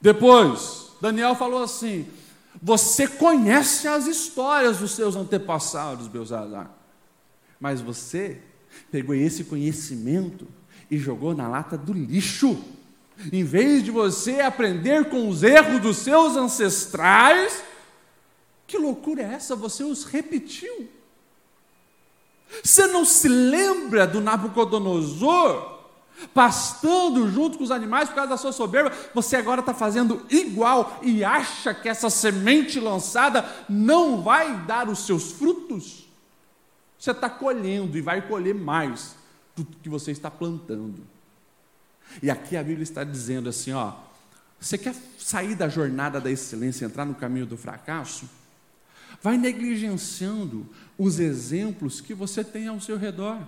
Depois, 0.00 0.92
Daniel 1.00 1.34
falou 1.34 1.64
assim: 1.64 2.06
você 2.62 3.08
conhece 3.08 3.88
as 3.88 4.06
histórias 4.06 4.78
dos 4.78 4.92
seus 4.92 5.16
antepassados, 5.16 6.06
Belzazar. 6.06 6.70
Mas 7.58 7.80
você 7.80 8.40
pegou 8.92 9.16
esse 9.16 9.42
conhecimento 9.42 10.46
e 10.88 10.96
jogou 10.96 11.34
na 11.34 11.48
lata 11.48 11.76
do 11.76 11.92
lixo. 11.92 12.56
Em 13.32 13.42
vez 13.42 13.82
de 13.82 13.90
você 13.90 14.42
aprender 14.42 15.06
com 15.06 15.28
os 15.28 15.42
erros 15.42 15.80
dos 15.80 15.96
seus 15.96 16.36
ancestrais, 16.36 17.64
que 18.66 18.78
loucura 18.78 19.22
é 19.22 19.34
essa? 19.34 19.54
Você 19.56 19.84
os 19.84 20.04
repetiu. 20.04 20.88
Você 22.62 22.86
não 22.86 23.04
se 23.04 23.28
lembra 23.28 24.06
do 24.06 24.20
Nabucodonosor 24.20 25.76
pastando 26.32 27.28
junto 27.30 27.58
com 27.58 27.64
os 27.64 27.70
animais 27.70 28.08
por 28.08 28.14
causa 28.14 28.30
da 28.30 28.36
sua 28.36 28.52
soberba, 28.52 28.90
você 29.14 29.36
agora 29.36 29.60
está 29.60 29.74
fazendo 29.74 30.24
igual 30.30 30.98
e 31.02 31.22
acha 31.22 31.74
que 31.74 31.88
essa 31.88 32.08
semente 32.08 32.80
lançada 32.80 33.44
não 33.68 34.22
vai 34.22 34.56
dar 34.64 34.88
os 34.88 35.04
seus 35.04 35.32
frutos? 35.32 36.06
Você 36.98 37.10
está 37.10 37.28
colhendo 37.28 37.98
e 37.98 38.00
vai 38.00 38.26
colher 38.26 38.54
mais 38.54 39.14
do 39.54 39.64
que 39.64 39.88
você 39.88 40.10
está 40.10 40.30
plantando. 40.30 41.06
E 42.22 42.30
aqui 42.30 42.56
a 42.56 42.62
Bíblia 42.62 42.82
está 42.82 43.04
dizendo 43.04 43.48
assim: 43.48 43.72
ó, 43.72 43.92
você 44.58 44.78
quer 44.78 44.94
sair 45.18 45.54
da 45.54 45.68
jornada 45.68 46.20
da 46.20 46.30
excelência, 46.30 46.86
entrar 46.86 47.04
no 47.04 47.14
caminho 47.14 47.46
do 47.46 47.56
fracasso? 47.56 48.28
Vai 49.22 49.36
negligenciando 49.36 50.68
os 50.98 51.18
exemplos 51.18 52.00
que 52.00 52.14
você 52.14 52.44
tem 52.44 52.68
ao 52.68 52.80
seu 52.80 52.96
redor. 52.96 53.40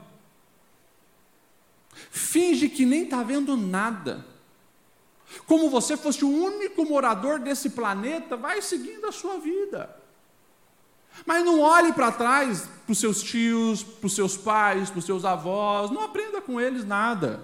Finge 2.10 2.68
que 2.68 2.86
nem 2.86 3.04
está 3.04 3.22
vendo 3.22 3.56
nada. 3.56 4.24
Como 5.46 5.68
você 5.68 5.96
fosse 5.96 6.24
o 6.24 6.30
único 6.30 6.84
morador 6.84 7.38
desse 7.38 7.70
planeta, 7.70 8.36
vai 8.36 8.62
seguindo 8.62 9.06
a 9.06 9.12
sua 9.12 9.38
vida. 9.38 9.94
Mas 11.26 11.44
não 11.44 11.60
olhe 11.60 11.92
para 11.92 12.12
trás 12.12 12.68
para 12.84 12.92
os 12.92 12.98
seus 12.98 13.22
tios, 13.22 13.82
para 13.82 14.06
os 14.06 14.14
seus 14.14 14.36
pais, 14.36 14.88
para 14.88 14.98
os 14.98 15.04
seus 15.04 15.24
avós, 15.24 15.90
não 15.90 16.02
aprenda 16.02 16.40
com 16.40 16.60
eles 16.60 16.84
nada. 16.84 17.42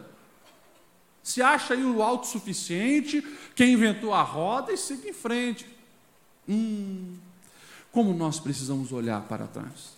Se 1.23 1.42
acha 1.42 1.75
aí 1.75 1.85
o 1.85 2.02
autossuficiente, 2.02 3.26
quem 3.54 3.73
inventou 3.73 4.12
a 4.12 4.23
roda 4.23 4.73
e 4.73 4.76
siga 4.76 5.09
em 5.09 5.12
frente. 5.12 5.66
Hum, 6.49 7.16
como 7.94 8.12
nós 8.12 8.40
precisamos 8.40 8.90
olhar 8.90 9.22
para 9.22 9.46
trás. 9.46 9.94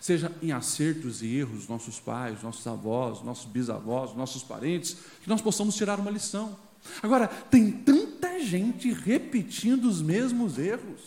Seja 0.00 0.32
em 0.42 0.50
acertos 0.50 1.22
e 1.22 1.36
erros, 1.36 1.68
nossos 1.68 2.00
pais, 2.00 2.42
nossos 2.42 2.66
avós, 2.66 3.22
nossos 3.22 3.44
bisavós, 3.44 4.16
nossos 4.16 4.42
parentes, 4.42 4.96
que 5.22 5.28
nós 5.28 5.42
possamos 5.42 5.76
tirar 5.76 6.00
uma 6.00 6.10
lição. 6.10 6.56
Agora, 7.02 7.28
tem 7.28 7.70
tanta 7.70 8.40
gente 8.40 8.90
repetindo 8.92 9.84
os 9.84 10.00
mesmos 10.00 10.58
erros. 10.58 11.00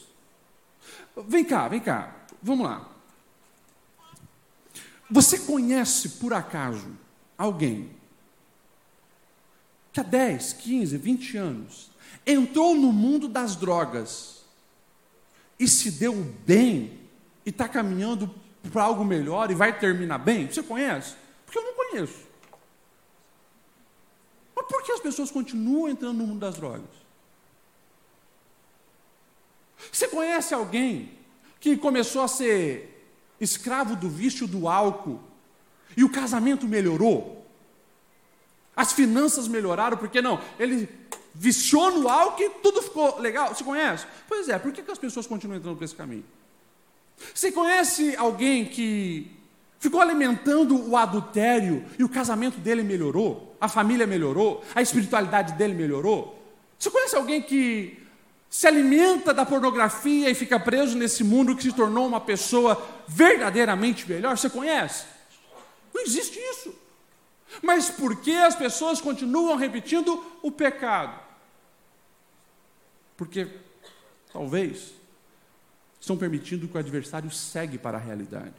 Vem 1.28 1.44
cá, 1.44 1.68
vem 1.68 1.80
cá, 1.80 2.16
vamos 2.42 2.68
lá. 2.68 2.88
Você 5.10 5.40
conhece, 5.40 6.10
por 6.10 6.34
acaso, 6.34 6.88
alguém 7.36 7.90
que 9.92 10.00
há 10.00 10.04
10, 10.04 10.54
15, 10.54 10.98
20 10.98 11.38
anos 11.38 11.90
entrou 12.28 12.76
no 12.76 12.94
mundo 12.94 13.28
das 13.28 13.56
drogas 13.56 14.39
e 15.60 15.68
se 15.68 15.92
deu 15.92 16.14
bem 16.46 17.00
e 17.46 17.50
está 17.50 17.68
caminhando 17.68 18.34
para 18.72 18.84
algo 18.84 19.04
melhor 19.04 19.52
e 19.52 19.56
vai 19.56 19.78
terminar 19.78 20.18
bem? 20.18 20.48
Você 20.48 20.64
conhece? 20.64 21.16
Porque 21.46 21.58
eu 21.58 21.64
não 21.64 21.74
conheço. 21.74 22.28
Mas 24.56 24.66
por 24.68 24.84
que 24.84 24.92
as 24.92 25.00
pessoas 25.00 25.30
continuam 25.30 25.90
entrando 25.90 26.18
no 26.18 26.28
mundo 26.28 26.40
das 26.40 26.56
drogas? 26.56 27.00
Você 29.92 30.08
conhece 30.08 30.54
alguém 30.54 31.18
que 31.60 31.76
começou 31.78 32.22
a 32.22 32.28
ser 32.28 33.12
escravo 33.40 33.96
do 33.96 34.10
vício 34.10 34.48
do 34.48 34.68
álcool 34.68 35.22
e 35.96 36.04
o 36.04 36.10
casamento 36.10 36.68
melhorou? 36.68 37.46
As 38.76 38.94
finanças 38.94 39.48
melhoraram, 39.48 39.98
porque 39.98 40.22
não? 40.22 40.42
Ele 40.58 40.88
viciou 41.40 41.98
no 41.98 42.10
álcool 42.10 42.44
e 42.44 42.50
tudo 42.62 42.82
ficou 42.82 43.18
legal. 43.18 43.56
Você 43.56 43.64
conhece? 43.64 44.06
Pois 44.28 44.50
é, 44.50 44.60
por 44.60 44.74
que, 44.74 44.84
que 44.84 44.92
as 44.92 44.98
pessoas 44.98 45.26
continuam 45.26 45.58
entrando 45.58 45.78
por 45.78 45.86
esse 45.86 45.96
caminho? 45.96 46.26
Você 47.34 47.50
conhece 47.50 48.14
alguém 48.18 48.66
que 48.66 49.32
ficou 49.80 50.02
alimentando 50.02 50.90
o 50.90 50.98
adultério 50.98 51.86
e 51.98 52.04
o 52.04 52.10
casamento 52.10 52.58
dele 52.60 52.84
melhorou? 52.84 53.56
A 53.60 53.70
família 53.70 54.06
melhorou? 54.06 54.62
A 54.76 54.82
espiritualidade 54.82 55.54
dele 55.54 55.74
melhorou? 55.74 56.38
Você 56.78 56.92
conhece 56.92 57.16
alguém 57.16 57.42
que 57.42 57.98
se 58.50 58.68
alimenta 58.68 59.34
da 59.34 59.46
pornografia 59.46 60.30
e 60.30 60.36
fica 60.36 60.60
preso 60.60 60.98
nesse 60.98 61.24
mundo 61.24 61.56
que 61.56 61.64
se 61.64 61.72
tornou 61.72 62.06
uma 62.06 62.20
pessoa 62.20 62.86
verdadeiramente 63.08 64.10
melhor? 64.10 64.38
Você 64.38 64.50
conhece? 64.50 65.06
Não 65.94 66.02
existe 66.02 66.38
isso. 66.38 66.76
Mas 67.62 67.90
por 67.90 68.18
que 68.18 68.36
as 68.36 68.56
pessoas 68.56 69.00
continuam 69.00 69.56
repetindo 69.56 70.22
o 70.42 70.52
pecado? 70.52 71.29
Porque 73.20 73.50
talvez 74.32 74.94
estão 76.00 76.16
permitindo 76.16 76.70
que 76.70 76.78
o 76.78 76.80
adversário 76.80 77.30
segue 77.30 77.78
para 77.78 77.98
a 77.98 78.02
realidade. 78.02 78.56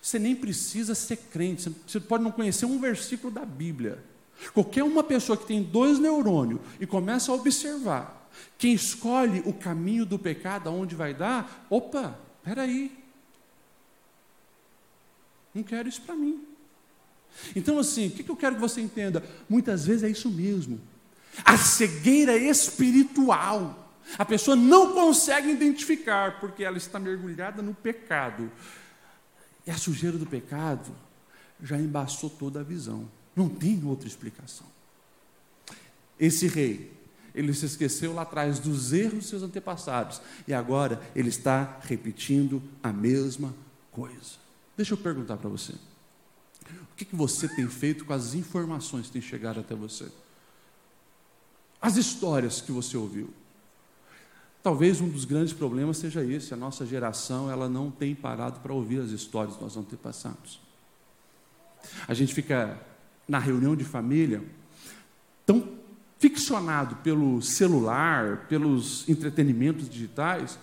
Você 0.00 0.18
nem 0.18 0.34
precisa 0.34 0.94
ser 0.94 1.18
crente, 1.30 1.70
você 1.86 2.00
pode 2.00 2.24
não 2.24 2.32
conhecer 2.32 2.64
um 2.64 2.80
versículo 2.80 3.30
da 3.30 3.44
Bíblia. 3.44 4.02
Qualquer 4.54 4.82
uma 4.82 5.04
pessoa 5.04 5.36
que 5.36 5.44
tem 5.44 5.62
dois 5.62 5.98
neurônios 5.98 6.58
e 6.80 6.86
começa 6.86 7.30
a 7.30 7.34
observar 7.34 8.30
quem 8.56 8.72
escolhe 8.72 9.42
o 9.44 9.52
caminho 9.52 10.06
do 10.06 10.18
pecado, 10.18 10.70
aonde 10.70 10.94
vai 10.94 11.12
dar, 11.12 11.66
opa, 11.68 12.18
peraí. 12.42 12.90
Não 15.54 15.62
quero 15.62 15.86
isso 15.86 16.00
para 16.00 16.16
mim. 16.16 16.42
Então, 17.54 17.78
assim, 17.78 18.06
o 18.06 18.10
que 18.10 18.26
eu 18.26 18.36
quero 18.36 18.54
que 18.54 18.60
você 18.62 18.80
entenda? 18.80 19.22
Muitas 19.46 19.84
vezes 19.84 20.02
é 20.02 20.08
isso 20.08 20.30
mesmo. 20.30 20.80
A 21.44 21.56
cegueira 21.56 22.36
espiritual. 22.36 23.94
A 24.18 24.24
pessoa 24.24 24.56
não 24.56 24.92
consegue 24.92 25.50
identificar, 25.50 26.40
porque 26.40 26.64
ela 26.64 26.76
está 26.76 26.98
mergulhada 26.98 27.62
no 27.62 27.74
pecado. 27.74 28.50
E 29.66 29.70
a 29.70 29.76
sujeira 29.76 30.18
do 30.18 30.26
pecado 30.26 30.90
já 31.62 31.76
embaçou 31.76 32.30
toda 32.30 32.60
a 32.60 32.64
visão. 32.64 33.08
Não 33.36 33.48
tem 33.48 33.84
outra 33.84 34.08
explicação. 34.08 34.66
Esse 36.18 36.46
rei, 36.48 36.92
ele 37.34 37.54
se 37.54 37.66
esqueceu 37.66 38.12
lá 38.12 38.22
atrás 38.22 38.58
dos 38.58 38.92
erros 38.92 39.20
dos 39.20 39.28
seus 39.28 39.42
antepassados 39.42 40.20
e 40.46 40.52
agora 40.52 41.00
ele 41.14 41.28
está 41.28 41.78
repetindo 41.82 42.62
a 42.82 42.92
mesma 42.92 43.54
coisa. 43.90 44.40
Deixa 44.76 44.94
eu 44.94 44.98
perguntar 44.98 45.36
para 45.36 45.48
você: 45.48 45.72
o 45.72 46.96
que, 46.96 47.04
que 47.04 47.16
você 47.16 47.48
tem 47.48 47.68
feito 47.68 48.04
com 48.04 48.12
as 48.12 48.34
informações 48.34 49.06
que 49.06 49.12
têm 49.12 49.22
chegado 49.22 49.60
até 49.60 49.74
você? 49.74 50.10
As 51.80 51.96
histórias 51.96 52.60
que 52.60 52.72
você 52.72 52.96
ouviu. 52.96 53.32
Talvez 54.62 55.00
um 55.00 55.08
dos 55.08 55.24
grandes 55.24 55.52
problemas 55.52 55.96
seja 55.96 56.22
esse: 56.22 56.52
a 56.52 56.56
nossa 56.56 56.84
geração 56.84 57.50
ela 57.50 57.68
não 57.68 57.90
tem 57.90 58.14
parado 58.14 58.60
para 58.60 58.72
ouvir 58.72 59.00
as 59.00 59.10
histórias 59.10 59.54
dos 59.54 59.62
nossos 59.62 59.78
antepassados. 59.78 60.60
A 62.06 62.12
gente 62.12 62.34
fica 62.34 62.78
na 63.26 63.38
reunião 63.38 63.74
de 63.74 63.84
família 63.84 64.44
tão 65.46 65.80
ficcionado 66.18 66.96
pelo 66.96 67.40
celular, 67.40 68.46
pelos 68.46 69.08
entretenimentos 69.08 69.88
digitais, 69.88 70.58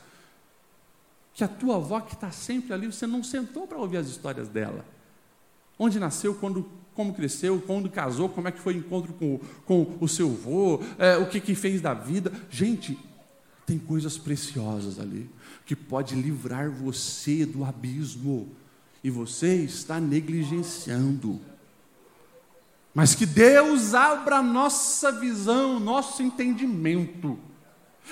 que 1.34 1.44
a 1.44 1.48
tua 1.48 1.78
avó 1.78 2.00
que 2.00 2.14
está 2.14 2.32
sempre 2.32 2.74
ali, 2.74 2.86
você 2.86 3.08
não 3.08 3.24
sentou 3.24 3.68
para 3.68 3.78
ouvir 3.78 3.98
as 3.98 4.08
histórias 4.08 4.48
dela. 4.48 4.86
Onde 5.78 6.00
nasceu, 6.00 6.36
quando, 6.36 6.70
como 6.98 7.14
cresceu, 7.14 7.62
quando 7.66 7.92
casou, 7.92 8.28
como 8.28 8.48
é 8.48 8.52
que 8.52 8.60
foi 8.60 8.74
o 8.74 8.78
encontro 8.80 9.14
com, 9.14 9.40
com 9.66 9.98
o 10.02 10.08
seu 10.08 10.32
avô, 10.32 10.82
é, 10.98 11.16
o 11.16 11.28
que, 11.28 11.40
que 11.40 11.54
fez 11.54 11.80
da 11.80 11.94
vida. 11.94 12.34
Gente, 12.50 12.98
tem 13.68 13.78
coisas 13.78 14.18
preciosas 14.18 15.00
ali, 15.00 15.30
que 15.64 15.76
pode 15.76 16.16
livrar 16.16 16.72
você 16.72 17.46
do 17.46 17.64
abismo, 17.64 18.50
e 19.04 19.12
você 19.12 19.58
está 19.58 20.00
negligenciando. 20.00 21.40
Mas 22.96 23.14
que 23.14 23.28
Deus 23.28 23.94
abra 23.94 24.42
nossa 24.42 25.12
visão, 25.12 25.80
nosso 25.80 26.24
entendimento, 26.24 27.38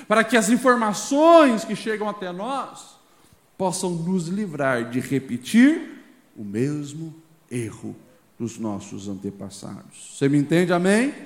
para 0.07 0.23
que 0.23 0.37
as 0.37 0.49
informações 0.49 1.65
que 1.65 1.75
chegam 1.75 2.07
até 2.07 2.31
nós 2.31 2.99
possam 3.57 3.89
nos 3.89 4.27
livrar 4.27 4.91
de 4.91 4.99
repetir 4.99 6.03
o 6.37 6.43
mesmo 6.43 7.15
erro 7.49 7.95
dos 8.37 8.57
nossos 8.57 9.07
antepassados. 9.07 10.17
Você 10.17 10.27
me 10.27 10.37
entende, 10.37 10.73
amém? 10.73 11.09
amém. 11.09 11.25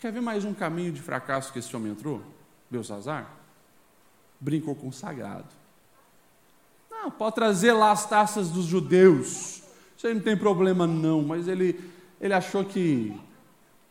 Quer 0.00 0.12
ver 0.12 0.20
mais 0.20 0.44
um 0.44 0.54
caminho 0.54 0.92
de 0.92 1.00
fracasso 1.00 1.52
que 1.52 1.58
esse 1.58 1.74
homem 1.74 1.92
entrou? 1.92 2.22
Belsazar? 2.70 3.30
Brincou 4.40 4.74
com 4.74 4.88
o 4.88 4.92
sagrado. 4.92 5.48
Não, 6.90 7.10
pode 7.10 7.34
trazer 7.34 7.72
lá 7.72 7.90
as 7.90 8.08
taças 8.08 8.48
dos 8.48 8.64
judeus. 8.64 9.62
Isso 9.96 10.06
aí 10.06 10.14
não 10.14 10.20
tem 10.22 10.36
problema, 10.36 10.86
não, 10.86 11.22
mas 11.22 11.48
ele 11.48 11.92
ele 12.22 12.34
achou 12.34 12.64
que, 12.64 13.12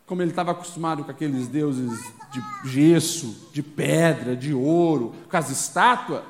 como 0.06 0.22
ele 0.22 0.32
estava 0.32 0.52
acostumado 0.52 1.04
com 1.04 1.12
aqueles 1.12 1.50
deuses 1.50 2.00
de 2.32 2.70
gesso, 2.70 3.50
de 3.52 3.62
pedra, 3.62 4.38
de 4.38 4.54
ouro, 4.54 5.14
com 5.30 5.36
as 5.36 5.50
estátuas, 5.50 6.24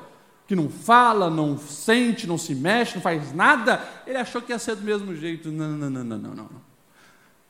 que 0.52 0.56
não 0.56 0.68
fala, 0.68 1.30
não 1.30 1.56
sente, 1.56 2.26
não 2.26 2.36
se 2.36 2.54
mexe, 2.54 2.96
não 2.96 3.00
faz 3.00 3.32
nada, 3.32 3.82
ele 4.06 4.18
achou 4.18 4.42
que 4.42 4.52
ia 4.52 4.58
ser 4.58 4.76
do 4.76 4.82
mesmo 4.82 5.16
jeito. 5.16 5.50
Não, 5.50 5.78
não, 5.78 5.88
não, 5.88 6.04
não, 6.04 6.18
não, 6.18 6.34
não. 6.34 6.50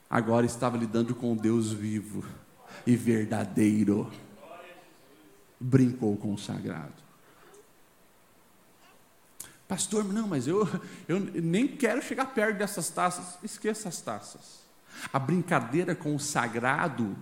Agora 0.09 0.45
estava 0.45 0.77
lidando 0.77 1.13
com 1.13 1.35
Deus 1.35 1.69
vivo 1.69 2.23
e 2.87 2.95
verdadeiro. 2.95 4.09
Brincou 5.59 6.15
com 6.15 6.33
o 6.33 6.37
sagrado. 6.37 6.93
Pastor, 9.67 10.05
não, 10.05 10.25
mas 10.25 10.47
eu, 10.47 10.65
eu 11.05 11.19
nem 11.19 11.67
quero 11.67 12.01
chegar 12.01 12.27
perto 12.27 12.57
dessas 12.57 12.89
taças. 12.89 13.37
Esqueça 13.43 13.89
as 13.89 13.99
taças. 13.99 14.61
A 15.11 15.19
brincadeira 15.19 15.93
com 15.93 16.15
o 16.15 16.19
sagrado, 16.21 17.17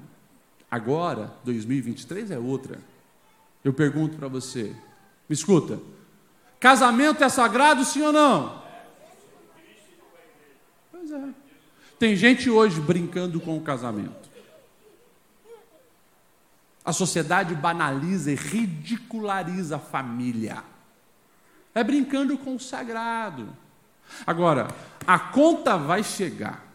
agora, 0.70 1.34
2023, 1.44 2.30
é 2.30 2.38
outra. 2.38 2.78
Eu 3.64 3.74
pergunto 3.74 4.16
para 4.18 4.28
você, 4.28 4.76
me 5.32 5.36
escuta: 5.36 5.80
casamento 6.60 7.24
é 7.24 7.30
sagrado, 7.30 7.86
sim 7.86 8.02
ou 8.02 8.12
não? 8.12 8.62
Pois 10.92 11.10
é. 11.10 11.30
Tem 11.98 12.18
gente 12.18 12.50
hoje 12.50 12.82
brincando 12.82 13.40
com 13.40 13.58
o 13.58 13.62
casamento. 13.62 14.30
A 16.84 16.92
sociedade 16.92 17.56
banaliza 17.56 18.30
e 18.30 18.36
ridiculariza 18.36 19.78
a 19.78 19.80
família 19.80 20.64
é 21.74 21.82
brincando 21.82 22.38
com 22.38 22.56
o 22.56 22.60
sagrado. 22.60 23.48
Agora, 24.28 24.68
a 25.08 25.18
conta 25.18 25.78
vai 25.78 26.04
chegar. 26.04 26.68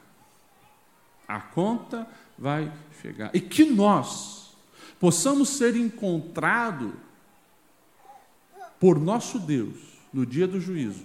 A 1.28 1.38
conta 1.40 2.08
vai 2.38 2.72
chegar. 3.02 3.30
E 3.34 3.40
que 3.40 3.66
nós 3.66 4.56
possamos 4.98 5.50
ser 5.50 5.76
encontrados 5.76 6.94
por 8.78 8.98
nosso 8.98 9.38
Deus 9.38 9.76
no 10.12 10.24
dia 10.24 10.46
do 10.46 10.60
juízo, 10.60 11.04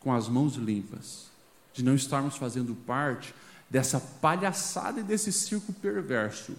com 0.00 0.12
as 0.12 0.28
mãos 0.28 0.54
limpas, 0.54 1.30
de 1.72 1.82
não 1.82 1.94
estarmos 1.94 2.36
fazendo 2.36 2.74
parte 2.74 3.34
dessa 3.70 3.98
palhaçada 4.00 5.00
e 5.00 5.02
desse 5.02 5.32
circo 5.32 5.72
perverso 5.72 6.54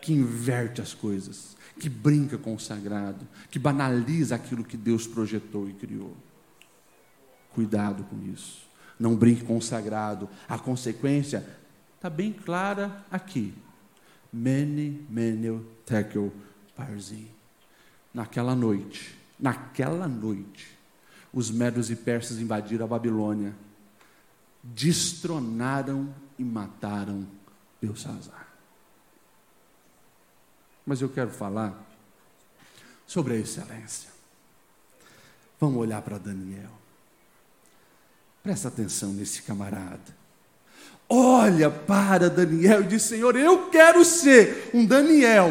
que 0.00 0.12
inverte 0.12 0.80
as 0.80 0.92
coisas, 0.92 1.56
que 1.78 1.88
brinca 1.88 2.36
com 2.36 2.54
o 2.54 2.60
sagrado, 2.60 3.26
que 3.50 3.58
banaliza 3.58 4.34
aquilo 4.34 4.64
que 4.64 4.76
Deus 4.76 5.06
projetou 5.06 5.68
e 5.68 5.72
criou. 5.72 6.14
Cuidado 7.54 8.04
com 8.04 8.20
isso. 8.32 8.66
Não 8.98 9.16
brinque 9.16 9.44
com 9.44 9.56
o 9.56 9.62
sagrado. 9.62 10.28
A 10.48 10.58
consequência 10.58 11.46
está 11.96 12.10
bem 12.10 12.32
clara 12.32 13.04
aqui. 13.10 13.54
Mene, 14.32 15.06
tekel. 15.86 16.32
Naquela 18.12 18.54
noite, 18.54 19.16
naquela 19.42 20.06
noite, 20.06 20.78
os 21.32 21.50
medos 21.50 21.90
e 21.90 21.96
persas 21.96 22.38
invadiram 22.38 22.84
a 22.84 22.88
Babilônia, 22.88 23.52
destronaram 24.62 26.14
e 26.38 26.44
mataram 26.44 27.26
Belsazar. 27.80 28.46
Mas 30.86 31.00
eu 31.00 31.08
quero 31.08 31.30
falar 31.30 31.76
sobre 33.04 33.34
a 33.34 33.36
excelência. 33.36 34.10
Vamos 35.58 35.78
olhar 35.78 36.02
para 36.02 36.18
Daniel. 36.18 36.70
Presta 38.42 38.68
atenção 38.68 39.12
nesse 39.12 39.42
camarada. 39.42 40.22
Olha 41.08 41.70
para 41.70 42.30
Daniel 42.30 42.82
e 42.82 42.86
diz: 42.86 43.02
Senhor, 43.02 43.36
eu 43.36 43.70
quero 43.70 44.04
ser 44.04 44.70
um 44.72 44.84
Daniel 44.84 45.50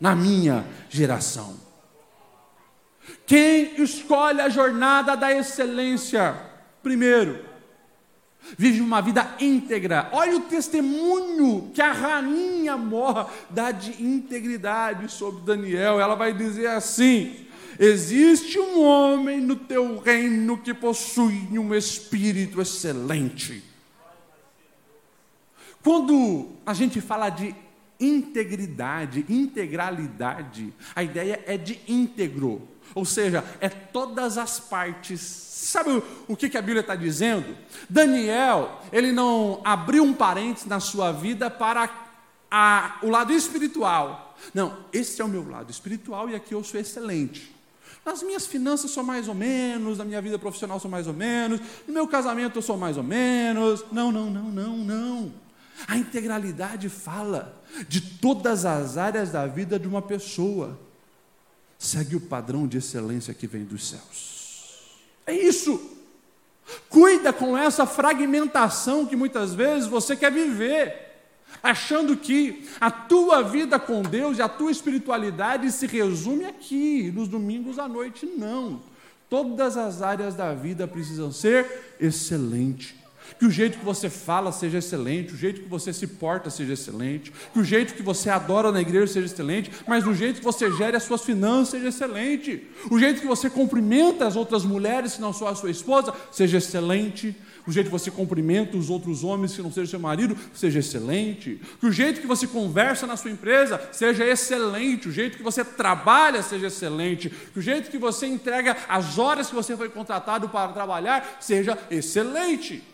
na 0.00 0.14
minha 0.14 0.66
geração. 0.88 1.63
Quem 3.26 3.82
escolhe 3.82 4.40
a 4.40 4.48
jornada 4.48 5.16
da 5.16 5.32
excelência? 5.32 6.36
Primeiro, 6.82 7.44
vive 8.58 8.80
uma 8.80 9.00
vida 9.00 9.34
íntegra. 9.40 10.10
Olha 10.12 10.36
o 10.36 10.42
testemunho 10.42 11.70
que 11.72 11.80
a 11.80 11.92
rainha 11.92 12.76
morra 12.76 13.28
dá 13.48 13.70
de 13.70 14.02
integridade 14.02 15.10
sobre 15.10 15.42
Daniel. 15.42 15.98
Ela 15.98 16.14
vai 16.14 16.34
dizer 16.34 16.66
assim: 16.66 17.46
Existe 17.78 18.58
um 18.58 18.82
homem 18.82 19.40
no 19.40 19.56
teu 19.56 19.98
reino 19.98 20.58
que 20.58 20.74
possui 20.74 21.48
um 21.52 21.74
espírito 21.74 22.60
excelente. 22.60 23.64
Quando 25.82 26.52
a 26.64 26.72
gente 26.72 27.00
fala 27.00 27.28
de 27.30 27.54
integridade, 27.98 29.24
integralidade, 29.28 30.72
a 30.94 31.02
ideia 31.02 31.42
é 31.46 31.56
de 31.56 31.80
íntegro, 31.86 32.66
ou 32.94 33.04
seja, 33.04 33.44
é 33.60 33.68
todas 33.68 34.38
as 34.38 34.58
partes. 34.60 35.20
Sabe 35.20 36.02
o 36.28 36.36
que 36.36 36.56
a 36.58 36.62
Bíblia 36.62 36.80
está 36.80 36.94
dizendo? 36.94 37.56
Daniel, 37.88 38.80
ele 38.92 39.12
não 39.12 39.60
abriu 39.64 40.04
um 40.04 40.12
parênteses 40.12 40.68
na 40.68 40.80
sua 40.80 41.12
vida 41.12 41.50
para 41.50 41.88
a, 42.50 42.98
o 43.02 43.08
lado 43.08 43.32
espiritual. 43.32 44.36
Não, 44.52 44.76
esse 44.92 45.20
é 45.20 45.24
o 45.24 45.28
meu 45.28 45.48
lado 45.48 45.70
espiritual 45.70 46.28
e 46.28 46.34
aqui 46.34 46.54
eu 46.54 46.62
sou 46.62 46.78
excelente. 46.78 47.54
Nas 48.04 48.22
minhas 48.22 48.46
finanças 48.46 48.90
sou 48.90 49.02
mais 49.02 49.28
ou 49.28 49.34
menos, 49.34 49.96
na 49.98 50.04
minha 50.04 50.20
vida 50.20 50.38
profissional 50.38 50.78
sou 50.78 50.90
mais 50.90 51.06
ou 51.06 51.14
menos, 51.14 51.60
no 51.88 51.94
meu 51.94 52.06
casamento 52.06 52.58
eu 52.58 52.62
sou 52.62 52.76
mais 52.76 52.96
ou 52.96 53.02
menos. 53.02 53.84
Não, 53.90 54.12
não, 54.12 54.30
não, 54.30 54.50
não, 54.50 54.76
não. 54.76 55.32
A 55.88 55.96
integralidade 55.96 56.88
fala 56.88 57.60
de 57.88 58.00
todas 58.00 58.64
as 58.64 58.96
áreas 58.96 59.30
da 59.30 59.46
vida 59.46 59.78
de 59.78 59.88
uma 59.88 60.02
pessoa. 60.02 60.78
Segue 61.84 62.16
o 62.16 62.20
padrão 62.20 62.66
de 62.66 62.78
excelência 62.78 63.34
que 63.34 63.46
vem 63.46 63.62
dos 63.62 63.90
céus. 63.90 64.80
É 65.26 65.34
isso. 65.34 65.78
Cuida 66.88 67.30
com 67.30 67.58
essa 67.58 67.84
fragmentação 67.84 69.04
que 69.04 69.14
muitas 69.14 69.52
vezes 69.52 69.86
você 69.86 70.16
quer 70.16 70.32
viver 70.32 71.12
achando 71.62 72.16
que 72.16 72.66
a 72.80 72.90
tua 72.90 73.42
vida 73.42 73.78
com 73.78 74.00
Deus 74.00 74.38
e 74.38 74.42
a 74.42 74.48
tua 74.48 74.70
espiritualidade 74.70 75.70
se 75.70 75.86
resume 75.86 76.46
aqui, 76.46 77.12
nos 77.14 77.28
domingos 77.28 77.78
à 77.78 77.86
noite. 77.86 78.24
Não. 78.24 78.80
Todas 79.28 79.76
as 79.76 80.00
áreas 80.00 80.34
da 80.34 80.54
vida 80.54 80.88
precisam 80.88 81.30
ser 81.30 81.96
excelentes. 82.00 82.94
Que 83.38 83.46
o 83.46 83.50
jeito 83.50 83.78
que 83.78 83.84
você 83.84 84.08
fala 84.08 84.52
seja 84.52 84.78
excelente, 84.78 85.34
o 85.34 85.36
jeito 85.36 85.62
que 85.62 85.68
você 85.68 85.92
se 85.92 86.06
porta 86.06 86.50
seja 86.50 86.72
excelente, 86.72 87.32
que 87.52 87.58
o 87.58 87.64
jeito 87.64 87.94
que 87.94 88.02
você 88.02 88.30
adora 88.30 88.70
na 88.70 88.80
igreja 88.80 89.06
seja 89.06 89.26
excelente, 89.26 89.70
mas 89.86 90.06
o 90.06 90.14
jeito 90.14 90.38
que 90.38 90.44
você 90.44 90.70
gere 90.72 90.96
as 90.96 91.02
suas 91.02 91.22
finanças 91.22 91.70
seja 91.70 91.88
excelente, 91.88 92.66
o 92.90 92.98
jeito 92.98 93.20
que 93.20 93.26
você 93.26 93.50
cumprimenta 93.50 94.26
as 94.26 94.36
outras 94.36 94.64
mulheres, 94.64 95.14
que 95.14 95.20
não 95.20 95.32
só 95.32 95.48
a 95.48 95.54
sua 95.54 95.70
esposa, 95.70 96.12
seja 96.30 96.58
excelente, 96.58 97.34
o 97.66 97.72
jeito 97.72 97.86
que 97.86 97.92
você 97.92 98.10
cumprimenta 98.10 98.76
os 98.76 98.90
outros 98.90 99.24
homens 99.24 99.54
que 99.54 99.62
não 99.62 99.72
seja 99.72 99.90
seu 99.90 100.00
marido 100.00 100.36
seja 100.52 100.80
excelente, 100.80 101.60
que 101.80 101.86
o 101.86 101.92
jeito 101.92 102.20
que 102.20 102.26
você 102.26 102.46
conversa 102.46 103.06
na 103.06 103.16
sua 103.16 103.30
empresa 103.30 103.80
seja 103.90 104.24
excelente, 104.24 105.08
o 105.08 105.12
jeito 105.12 105.36
que 105.36 105.42
você 105.42 105.64
trabalha 105.64 106.42
seja 106.42 106.66
excelente, 106.66 107.30
que 107.30 107.58
o 107.58 107.62
jeito 107.62 107.90
que 107.90 107.98
você 107.98 108.26
entrega 108.26 108.76
as 108.88 109.18
horas 109.18 109.48
que 109.48 109.54
você 109.54 109.76
foi 109.76 109.88
contratado 109.88 110.48
para 110.48 110.72
trabalhar 110.72 111.38
seja 111.40 111.78
excelente. 111.90 112.93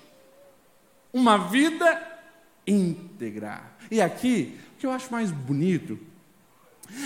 Uma 1.12 1.36
vida 1.36 2.20
íntegra. 2.66 3.62
E 3.90 4.00
aqui, 4.00 4.58
o 4.74 4.78
que 4.78 4.86
eu 4.86 4.90
acho 4.90 5.10
mais 5.10 5.30
bonito 5.30 5.98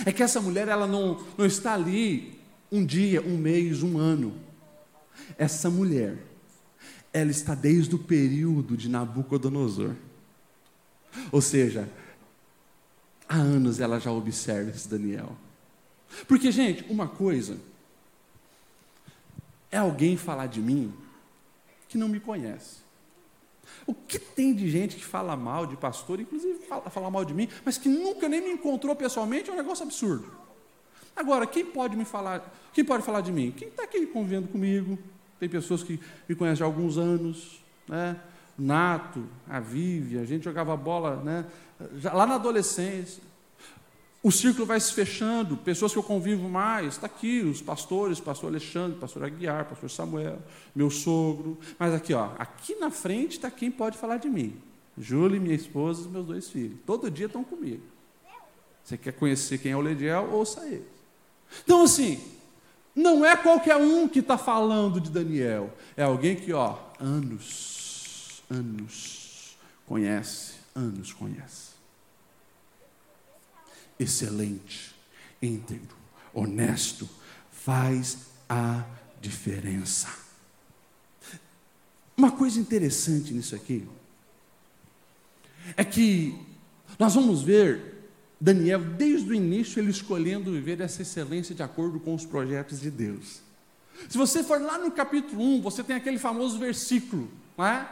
é 0.05 0.11
que 0.11 0.23
essa 0.23 0.41
mulher 0.41 0.67
ela 0.67 0.87
não, 0.87 1.23
não 1.37 1.45
está 1.45 1.73
ali 1.73 2.39
um 2.71 2.85
dia, 2.85 3.21
um 3.21 3.37
mês, 3.37 3.83
um 3.83 3.97
ano. 3.97 4.35
Essa 5.37 5.69
mulher 5.69 6.17
ela 7.11 7.31
está 7.31 7.55
desde 7.55 7.95
o 7.95 7.99
período 7.99 8.75
de 8.75 8.89
Nabucodonosor. 8.89 9.95
Ou 11.31 11.41
seja, 11.41 11.89
há 13.27 13.35
anos 13.35 13.79
ela 13.79 13.99
já 13.99 14.11
observa 14.11 14.69
esse 14.69 14.87
Daniel. 14.87 15.35
Porque, 16.27 16.51
gente, 16.51 16.83
uma 16.89 17.07
coisa 17.07 17.57
é 19.71 19.77
alguém 19.77 20.17
falar 20.17 20.47
de 20.47 20.61
mim 20.61 20.93
que 21.87 21.97
não 21.97 22.09
me 22.09 22.19
conhece. 22.19 22.84
O 23.87 23.93
que 23.93 24.17
tem 24.17 24.53
de 24.53 24.69
gente 24.69 24.95
que 24.95 25.05
fala 25.05 25.35
mal 25.35 25.65
de 25.67 25.77
pastor, 25.77 26.19
inclusive 26.19 26.59
fala, 26.65 26.89
fala 26.89 27.11
mal 27.11 27.23
de 27.23 27.33
mim, 27.33 27.47
mas 27.63 27.77
que 27.77 27.87
nunca 27.87 28.27
nem 28.27 28.41
me 28.41 28.51
encontrou 28.51 28.95
pessoalmente, 28.95 29.49
é 29.49 29.53
um 29.53 29.57
negócio 29.57 29.83
absurdo. 29.83 30.25
Agora, 31.15 31.45
quem 31.45 31.65
pode 31.65 31.95
me 31.95 32.03
falar, 32.03 32.53
quem 32.73 32.83
pode 32.83 33.03
falar 33.03 33.21
de 33.21 33.31
mim? 33.31 33.53
Quem 33.55 33.67
está 33.67 33.83
aqui 33.83 34.05
convivendo 34.07 34.47
comigo, 34.47 34.97
tem 35.39 35.47
pessoas 35.47 35.83
que 35.83 35.99
me 36.27 36.35
conhecem 36.35 36.63
há 36.63 36.67
alguns 36.67 36.97
anos, 36.97 37.63
né? 37.87 38.19
Nato, 38.57 39.25
a 39.47 39.59
Vivi, 39.59 40.17
a 40.17 40.25
gente 40.25 40.43
jogava 40.43 40.75
bola, 40.75 41.17
né? 41.17 41.45
Lá 42.13 42.25
na 42.25 42.35
adolescência. 42.35 43.21
O 44.25 44.31
círculo 44.31 44.65
vai 44.65 44.79
se 44.79 44.91
fechando, 44.91 45.55
pessoas 45.55 45.91
que 45.91 45.99
eu 45.99 46.01
convivo 46.01 46.49
mais, 46.49 46.95
está 46.95 47.05
aqui, 47.05 47.41
os 47.41 47.61
pastores, 47.61 48.19
pastor 48.19 48.49
Alexandre, 48.49 48.97
pastor 48.97 49.23
Aguiar, 49.23 49.65
pastor 49.65 49.87
Samuel, 49.87 50.39
meu 50.75 50.89
sogro. 50.89 51.59
Mas 51.77 51.93
aqui, 51.93 52.11
ó, 52.11 52.31
aqui 52.39 52.73
na 52.73 52.89
frente 52.89 53.33
está 53.33 53.51
quem 53.51 53.69
pode 53.69 53.99
falar 53.99 54.17
de 54.17 54.27
mim. 54.27 54.59
Júlia, 54.97 55.39
minha 55.39 55.53
esposa 55.53 56.07
e 56.07 56.11
meus 56.11 56.25
dois 56.25 56.49
filhos. 56.49 56.75
Todo 56.87 57.11
dia 57.11 57.27
estão 57.27 57.43
comigo. 57.43 57.83
Você 58.83 58.97
quer 58.97 59.11
conhecer 59.11 59.59
quem 59.59 59.73
é 59.73 59.77
o 59.77 59.81
Lediel? 59.81 60.27
Ouça 60.33 60.65
ele. 60.65 60.87
Então, 61.63 61.83
assim, 61.83 62.19
não 62.95 63.23
é 63.23 63.35
qualquer 63.35 63.75
um 63.75 64.07
que 64.07 64.21
está 64.21 64.39
falando 64.39 64.99
de 64.99 65.11
Daniel. 65.11 65.71
É 65.95 66.01
alguém 66.01 66.35
que, 66.35 66.51
ó, 66.51 66.79
anos, 66.99 68.41
anos 68.49 69.55
conhece, 69.85 70.53
anos 70.73 71.13
conhece. 71.13 71.74
Excelente, 73.99 74.95
íntegro, 75.41 75.95
honesto, 76.33 77.09
faz 77.51 78.17
a 78.49 78.85
diferença. 79.21 80.09
Uma 82.17 82.31
coisa 82.31 82.59
interessante 82.59 83.33
nisso 83.33 83.55
aqui 83.55 83.87
é 85.75 85.83
que 85.83 86.39
nós 86.97 87.15
vamos 87.15 87.41
ver 87.41 87.95
Daniel, 88.39 88.79
desde 88.79 89.31
o 89.31 89.33
início, 89.33 89.79
ele 89.79 89.89
escolhendo 89.89 90.51
viver 90.51 90.81
essa 90.81 91.01
excelência 91.01 91.55
de 91.55 91.63
acordo 91.63 91.99
com 91.99 92.13
os 92.13 92.25
projetos 92.25 92.79
de 92.79 92.91
Deus. 92.91 93.41
Se 94.09 94.17
você 94.17 94.43
for 94.43 94.61
lá 94.61 94.77
no 94.77 94.91
capítulo 94.91 95.41
1, 95.41 95.61
você 95.61 95.83
tem 95.83 95.95
aquele 95.95 96.19
famoso 96.19 96.59
versículo, 96.59 97.29
não 97.57 97.65
é? 97.65 97.89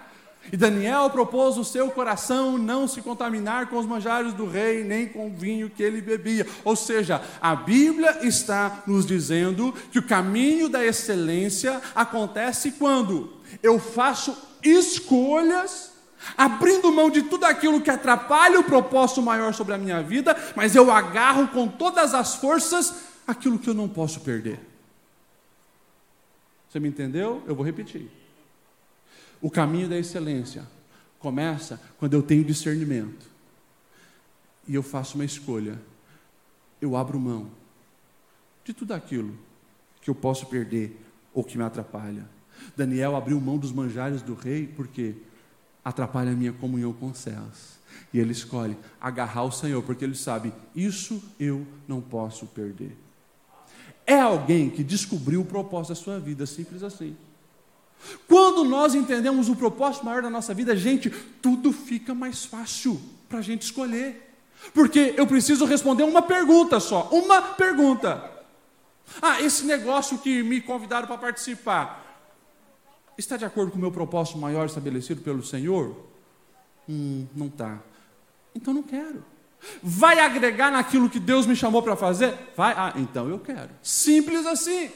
E 0.51 0.57
Daniel 0.57 1.09
propôs 1.09 1.57
o 1.57 1.63
seu 1.63 1.89
coração 1.89 2.57
não 2.57 2.87
se 2.87 3.01
contaminar 3.01 3.67
com 3.67 3.77
os 3.77 3.85
manjares 3.85 4.33
do 4.33 4.47
rei, 4.47 4.83
nem 4.83 5.07
com 5.07 5.27
o 5.27 5.33
vinho 5.33 5.69
que 5.69 5.81
ele 5.81 6.01
bebia. 6.01 6.45
Ou 6.63 6.75
seja, 6.75 7.21
a 7.41 7.55
Bíblia 7.55 8.19
está 8.25 8.83
nos 8.85 9.05
dizendo 9.05 9.73
que 9.91 9.99
o 9.99 10.07
caminho 10.07 10.67
da 10.67 10.85
excelência 10.85 11.81
acontece 11.95 12.73
quando 12.73 13.33
eu 13.61 13.79
faço 13.79 14.37
escolhas 14.61 15.93
abrindo 16.37 16.91
mão 16.91 17.09
de 17.09 17.23
tudo 17.23 17.45
aquilo 17.45 17.81
que 17.81 17.89
atrapalha 17.89 18.59
o 18.59 18.63
propósito 18.63 19.21
maior 19.21 19.53
sobre 19.53 19.73
a 19.73 19.77
minha 19.77 20.01
vida, 20.01 20.35
mas 20.55 20.75
eu 20.75 20.91
agarro 20.91 21.49
com 21.49 21.67
todas 21.67 22.13
as 22.13 22.35
forças 22.35 22.93
aquilo 23.27 23.59
que 23.59 23.69
eu 23.69 23.73
não 23.73 23.89
posso 23.89 24.21
perder. 24.21 24.59
Você 26.69 26.79
me 26.79 26.87
entendeu? 26.87 27.43
Eu 27.45 27.55
vou 27.55 27.65
repetir. 27.65 28.09
O 29.43 29.51
caminho 29.51 29.89
da 29.89 29.97
excelência 29.97 30.65
começa 31.19 31.77
quando 31.99 32.13
eu 32.13 32.23
tenho 32.23 32.45
discernimento 32.45 33.29
e 34.65 34.73
eu 34.73 34.81
faço 34.81 35.15
uma 35.15 35.25
escolha. 35.25 35.77
Eu 36.79 36.95
abro 36.95 37.19
mão 37.19 37.51
de 38.63 38.73
tudo 38.73 38.93
aquilo 38.93 39.37
que 39.99 40.09
eu 40.09 40.15
posso 40.15 40.45
perder 40.45 40.97
ou 41.33 41.43
que 41.43 41.57
me 41.57 41.63
atrapalha. 41.65 42.25
Daniel 42.73 43.17
abriu 43.17 43.37
mão 43.41 43.57
dos 43.57 43.73
manjares 43.73 44.21
do 44.21 44.33
rei 44.33 44.65
porque 44.65 45.13
atrapalha 45.83 46.31
a 46.31 46.35
minha 46.35 46.53
comunhão 46.53 46.93
com 46.93 47.13
céus. 47.13 47.73
E 48.13 48.19
ele 48.19 48.31
escolhe 48.31 48.77
agarrar 49.01 49.43
o 49.43 49.51
Senhor, 49.51 49.83
porque 49.83 50.05
ele 50.05 50.15
sabe, 50.15 50.53
isso 50.73 51.21
eu 51.37 51.67
não 51.85 51.99
posso 51.99 52.45
perder. 52.45 52.95
É 54.07 54.21
alguém 54.21 54.69
que 54.69 54.85
descobriu 54.85 55.41
o 55.41 55.45
propósito 55.45 55.89
da 55.89 55.95
sua 55.95 56.17
vida, 56.17 56.45
simples 56.45 56.81
assim. 56.81 57.17
Quando 58.27 58.63
nós 58.63 58.95
entendemos 58.95 59.49
o 59.49 59.55
propósito 59.55 60.05
maior 60.05 60.21
da 60.21 60.29
nossa 60.29 60.53
vida, 60.53 60.75
gente, 60.75 61.09
tudo 61.41 61.71
fica 61.71 62.13
mais 62.13 62.45
fácil 62.45 62.99
para 63.29 63.39
a 63.39 63.41
gente 63.41 63.63
escolher. 63.63 64.33
Porque 64.73 65.13
eu 65.17 65.27
preciso 65.27 65.65
responder 65.65 66.03
uma 66.03 66.21
pergunta 66.21 66.79
só, 66.79 67.09
uma 67.11 67.41
pergunta. 67.41 68.31
Ah, 69.21 69.41
esse 69.41 69.65
negócio 69.65 70.17
que 70.17 70.41
me 70.43 70.61
convidaram 70.61 71.07
para 71.07 71.17
participar, 71.17 72.03
está 73.17 73.37
de 73.37 73.45
acordo 73.45 73.71
com 73.71 73.77
o 73.77 73.81
meu 73.81 73.91
propósito 73.91 74.37
maior 74.37 74.65
estabelecido 74.65 75.21
pelo 75.21 75.43
Senhor? 75.43 75.95
Hum, 76.87 77.25
não 77.35 77.47
está. 77.47 77.79
Então 78.55 78.73
não 78.73 78.83
quero. 78.83 79.23
Vai 79.81 80.19
agregar 80.19 80.71
naquilo 80.71 81.09
que 81.09 81.19
Deus 81.19 81.45
me 81.45 81.55
chamou 81.55 81.81
para 81.81 81.95
fazer? 81.95 82.33
Vai, 82.55 82.73
ah, 82.75 82.93
então 82.95 83.29
eu 83.29 83.39
quero. 83.39 83.69
Simples 83.81 84.45
assim. 84.45 84.91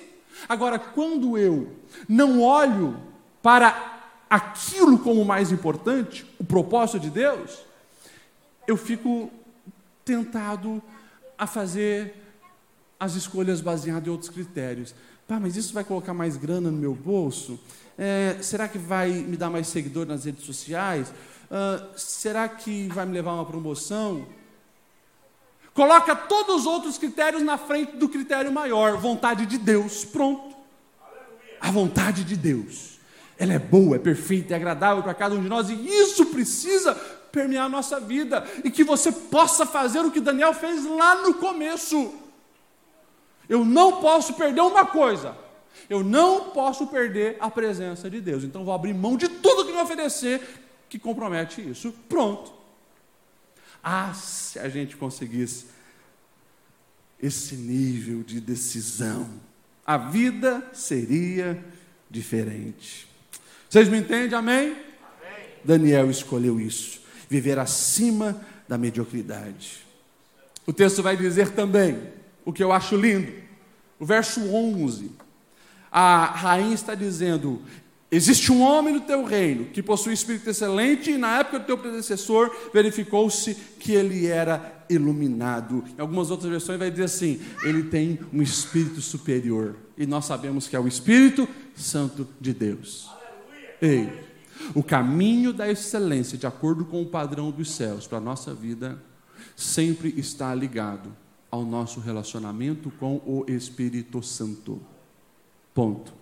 Agora, 0.47 0.77
quando 0.77 1.37
eu 1.37 1.71
não 2.07 2.41
olho 2.41 2.99
para 3.41 3.99
aquilo 4.29 4.99
como 4.99 5.23
mais 5.23 5.51
importante, 5.51 6.25
o 6.39 6.43
propósito 6.43 6.99
de 6.99 7.09
Deus, 7.09 7.59
eu 8.67 8.75
fico 8.75 9.31
tentado 10.03 10.81
a 11.37 11.47
fazer 11.47 12.15
as 12.99 13.15
escolhas 13.15 13.61
baseadas 13.61 14.07
em 14.07 14.11
outros 14.11 14.29
critérios. 14.29 14.93
Pá, 15.27 15.39
mas 15.39 15.55
isso 15.55 15.73
vai 15.73 15.83
colocar 15.83 16.13
mais 16.13 16.37
grana 16.37 16.71
no 16.71 16.77
meu 16.77 16.95
bolso? 16.95 17.59
É, 17.97 18.37
será 18.41 18.67
que 18.67 18.77
vai 18.77 19.11
me 19.11 19.35
dar 19.35 19.49
mais 19.49 19.67
seguidor 19.67 20.05
nas 20.05 20.25
redes 20.25 20.45
sociais? 20.45 21.09
Uh, 21.49 21.97
será 21.97 22.47
que 22.47 22.87
vai 22.87 23.05
me 23.05 23.13
levar 23.13 23.31
a 23.31 23.35
uma 23.35 23.45
promoção? 23.45 24.25
Coloca 25.77 26.15
todos 26.15 26.61
os 26.61 26.65
outros 26.65 26.97
critérios 26.97 27.43
na 27.43 27.55
frente 27.55 27.97
do 27.97 28.09
critério 28.09 28.51
maior, 28.51 28.97
vontade 28.97 29.45
de 29.45 29.59
Deus. 29.59 30.03
Pronto. 30.03 30.55
A 31.61 31.69
vontade 31.69 32.23
de 32.23 32.35
Deus. 32.35 32.97
Ela 33.37 33.53
é 33.53 33.59
boa, 33.59 33.95
é 33.95 33.99
perfeita, 33.99 34.55
é 34.55 34.57
agradável 34.57 35.03
para 35.03 35.13
cada 35.13 35.35
um 35.35 35.43
de 35.43 35.47
nós, 35.47 35.69
e 35.69 35.75
isso 35.75 36.25
precisa 36.25 36.95
permear 37.31 37.67
a 37.67 37.69
nossa 37.69 37.99
vida, 37.99 38.43
e 38.63 38.71
que 38.71 38.83
você 38.83 39.11
possa 39.11 39.67
fazer 39.67 39.99
o 39.99 40.09
que 40.09 40.19
Daniel 40.19 40.51
fez 40.51 40.83
lá 40.83 41.21
no 41.21 41.35
começo. 41.35 42.11
Eu 43.47 43.63
não 43.63 44.01
posso 44.01 44.33
perder 44.33 44.61
uma 44.61 44.83
coisa, 44.83 45.37
eu 45.87 46.03
não 46.03 46.45
posso 46.45 46.87
perder 46.87 47.37
a 47.39 47.51
presença 47.51 48.09
de 48.09 48.19
Deus. 48.19 48.43
Então 48.43 48.65
vou 48.65 48.73
abrir 48.73 48.95
mão 48.95 49.15
de 49.15 49.27
tudo 49.27 49.63
que 49.63 49.71
me 49.71 49.79
oferecer 49.79 50.41
que 50.89 50.97
compromete 50.97 51.61
isso. 51.61 51.93
Pronto. 52.09 52.56
Ah, 53.83 54.13
se 54.13 54.59
a 54.59 54.69
gente 54.69 54.95
conseguisse 54.95 55.67
esse 57.21 57.55
nível 57.55 58.23
de 58.23 58.39
decisão, 58.39 59.29
a 59.85 59.97
vida 59.97 60.63
seria 60.73 61.63
diferente. 62.09 63.07
Vocês 63.69 63.89
me 63.89 63.99
entendem? 63.99 64.37
Amém? 64.37 64.71
Amém? 64.71 64.77
Daniel 65.63 66.09
escolheu 66.09 66.59
isso, 66.59 67.01
viver 67.29 67.57
acima 67.59 68.39
da 68.67 68.77
mediocridade. 68.77 69.85
O 70.65 70.73
texto 70.73 71.01
vai 71.01 71.15
dizer 71.15 71.51
também 71.51 71.97
o 72.43 72.51
que 72.51 72.63
eu 72.63 72.71
acho 72.71 72.95
lindo. 72.95 73.31
O 73.99 74.05
verso 74.05 74.41
11. 74.41 75.11
A 75.91 76.25
rainha 76.25 76.75
está 76.75 76.93
dizendo: 76.93 77.61
Existe 78.09 78.53
um 78.53 78.61
homem 78.61 78.93
no 78.93 79.01
teu 79.01 79.25
reino 79.25 79.65
que 79.65 79.83
possui 79.83 80.13
espírito 80.13 80.49
excelente, 80.49 81.11
e 81.11 81.17
na 81.17 81.39
época 81.39 81.59
do 81.59 81.65
teu 81.65 81.77
predecessor 81.77 82.49
verificou-se 82.73 83.53
que 83.79 83.91
ele 83.91 84.25
era 84.27 84.85
iluminado. 84.89 85.83
Em 85.97 86.01
algumas 86.01 86.31
outras 86.31 86.49
versões 86.49 86.79
vai 86.79 86.89
dizer 86.89 87.03
assim: 87.03 87.41
ele 87.63 87.83
tem 87.83 88.19
um 88.31 88.41
espírito 88.41 89.01
superior. 89.01 89.75
E 89.97 90.05
nós 90.05 90.25
sabemos 90.25 90.67
que 90.67 90.75
é 90.75 90.79
o 90.79 90.87
Espírito 90.87 91.47
Santo 91.75 92.27
de 92.39 92.53
Deus. 92.53 93.09
Ei, 93.81 94.09
o 94.73 94.83
caminho 94.83 95.51
da 95.51 95.69
excelência, 95.69 96.37
de 96.37 96.47
acordo 96.47 96.85
com 96.85 97.01
o 97.01 97.05
padrão 97.05 97.51
dos 97.51 97.71
céus, 97.71 98.07
para 98.07 98.19
a 98.19 98.21
nossa 98.21 98.53
vida, 98.53 99.01
sempre 99.55 100.13
está 100.17 100.53
ligado 100.53 101.13
ao 101.49 101.65
nosso 101.65 101.99
relacionamento 101.99 102.91
com 102.99 103.15
o 103.25 103.43
Espírito 103.47 104.21
Santo. 104.21 104.79
Ponto. 105.73 106.13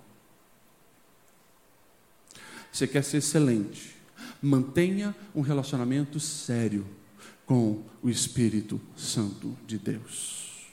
Você 2.75 2.85
quer 2.87 3.05
ser 3.05 3.17
excelente. 3.19 3.95
Mantenha 4.41 5.15
um 5.33 5.39
relacionamento 5.39 6.19
sério 6.19 6.85
com 7.45 7.81
o 8.03 8.09
Espírito 8.09 8.81
Santo 8.97 9.57
de 9.65 9.77
Deus. 9.77 10.67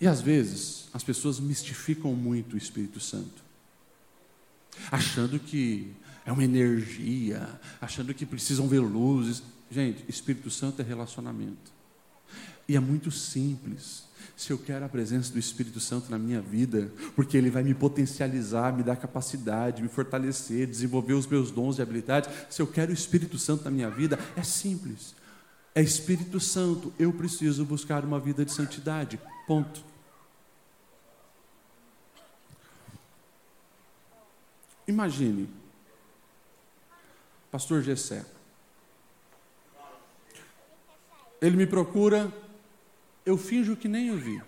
E 0.00 0.06
às 0.06 0.20
vezes 0.20 0.88
as 0.94 1.02
pessoas 1.02 1.40
mistificam 1.40 2.14
muito 2.14 2.54
o 2.54 2.56
Espírito 2.56 3.00
Santo, 3.00 3.42
achando 4.88 5.40
que 5.40 5.90
é 6.24 6.30
uma 6.30 6.44
energia, 6.44 7.60
achando 7.80 8.14
que 8.14 8.24
precisam 8.24 8.68
ver 8.68 8.78
luzes. 8.78 9.42
Gente, 9.68 10.04
Espírito 10.08 10.48
Santo 10.48 10.80
é 10.80 10.84
relacionamento. 10.84 11.72
E 12.68 12.76
é 12.76 12.80
muito 12.80 13.10
simples 13.10 14.03
se 14.36 14.52
eu 14.52 14.58
quero 14.58 14.84
a 14.84 14.88
presença 14.88 15.32
do 15.32 15.38
Espírito 15.38 15.80
Santo 15.80 16.10
na 16.10 16.18
minha 16.18 16.40
vida, 16.40 16.90
porque 17.14 17.36
ele 17.36 17.50
vai 17.50 17.62
me 17.62 17.74
potencializar, 17.74 18.72
me 18.72 18.82
dar 18.82 18.96
capacidade, 18.96 19.82
me 19.82 19.88
fortalecer, 19.88 20.66
desenvolver 20.66 21.14
os 21.14 21.26
meus 21.26 21.50
dons 21.50 21.78
e 21.78 21.82
habilidades, 21.82 22.30
se 22.50 22.60
eu 22.60 22.66
quero 22.66 22.90
o 22.90 22.94
Espírito 22.94 23.38
Santo 23.38 23.64
na 23.64 23.70
minha 23.70 23.90
vida, 23.90 24.18
é 24.36 24.42
simples. 24.42 25.14
É 25.74 25.82
Espírito 25.82 26.38
Santo, 26.38 26.92
eu 26.98 27.12
preciso 27.12 27.64
buscar 27.64 28.04
uma 28.04 28.20
vida 28.20 28.44
de 28.44 28.52
santidade. 28.52 29.20
Ponto. 29.46 29.84
Imagine, 34.86 35.48
Pastor 37.50 37.82
Gessé. 37.82 38.24
Ele 41.40 41.56
me 41.56 41.66
procura 41.66 42.32
eu 43.24 43.36
finjo 43.38 43.76
que 43.76 43.88
nem 43.88 44.08
eu 44.08 44.16
vi. 44.16 44.42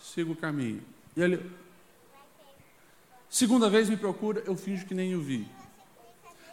Sigo 0.00 0.32
o 0.32 0.36
caminho. 0.36 0.82
E 1.16 1.20
ele, 1.20 1.50
segunda 3.28 3.68
vez 3.68 3.88
me 3.88 3.96
procura, 3.96 4.42
eu 4.46 4.56
finjo 4.56 4.86
que 4.86 4.94
nem 4.94 5.12
eu 5.12 5.20
vi. 5.20 5.46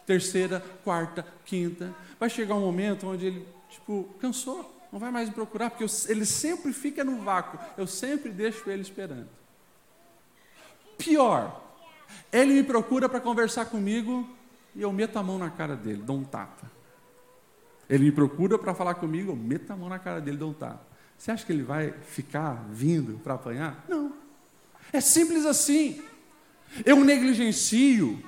Terceira, 0.04 0.60
quarta, 0.84 1.26
quinta. 1.44 1.94
Vai 2.18 2.28
chegar 2.28 2.54
um 2.54 2.60
momento 2.60 3.06
onde 3.06 3.26
ele, 3.26 3.48
tipo, 3.70 4.08
cansou, 4.20 4.74
não 4.92 4.98
vai 4.98 5.10
mais 5.10 5.28
me 5.28 5.34
procurar, 5.34 5.70
porque 5.70 5.84
eu, 5.84 5.88
ele 6.08 6.24
sempre 6.24 6.72
fica 6.72 7.02
no 7.02 7.22
vácuo. 7.22 7.58
Eu 7.76 7.86
sempre 7.86 8.30
deixo 8.30 8.70
ele 8.70 8.82
esperando. 8.82 9.28
Pior, 10.96 11.62
ele 12.32 12.54
me 12.54 12.62
procura 12.62 13.08
para 13.08 13.20
conversar 13.20 13.66
comigo 13.66 14.28
e 14.74 14.82
eu 14.82 14.92
meto 14.92 15.18
a 15.18 15.22
mão 15.22 15.38
na 15.38 15.50
cara 15.50 15.76
dele, 15.76 16.02
dou 16.02 16.16
um 16.16 16.24
tapa. 16.24 16.70
Ele 17.88 18.04
me 18.04 18.12
procura 18.12 18.58
para 18.58 18.74
falar 18.74 18.94
comigo, 18.94 19.32
eu 19.32 19.36
meto 19.36 19.70
a 19.70 19.76
mão 19.76 19.88
na 19.88 19.98
cara 19.98 20.20
dele, 20.20 20.36
dou 20.36 20.50
um 20.50 20.54
tapa. 20.54 20.95
Você 21.18 21.30
acha 21.30 21.44
que 21.44 21.52
ele 21.52 21.62
vai 21.62 21.92
ficar 21.92 22.64
vindo 22.70 23.18
para 23.18 23.34
apanhar? 23.34 23.84
Não. 23.88 24.12
É 24.92 25.00
simples 25.00 25.44
assim. 25.44 26.02
Eu 26.84 27.04
negligencio, 27.04 28.22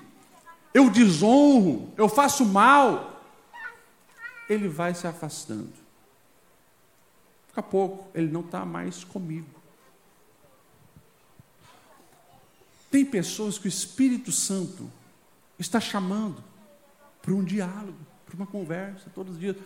eu 0.72 0.90
desonro, 0.90 1.92
eu 1.96 2.08
faço 2.08 2.44
mal. 2.44 3.22
Ele 4.48 4.68
vai 4.68 4.94
se 4.94 5.06
afastando. 5.06 5.72
Daqui 7.48 7.60
a 7.60 7.62
pouco, 7.62 8.08
ele 8.14 8.30
não 8.32 8.40
está 8.40 8.64
mais 8.64 9.04
comigo. 9.04 9.58
Tem 12.90 13.04
pessoas 13.04 13.58
que 13.58 13.66
o 13.66 13.68
Espírito 13.68 14.32
Santo 14.32 14.90
está 15.58 15.78
chamando 15.78 16.42
para 17.20 17.34
um 17.34 17.44
diálogo, 17.44 17.98
para 18.24 18.36
uma 18.36 18.46
conversa, 18.46 19.10
todos 19.14 19.34
os 19.34 19.40
dias, 19.40 19.56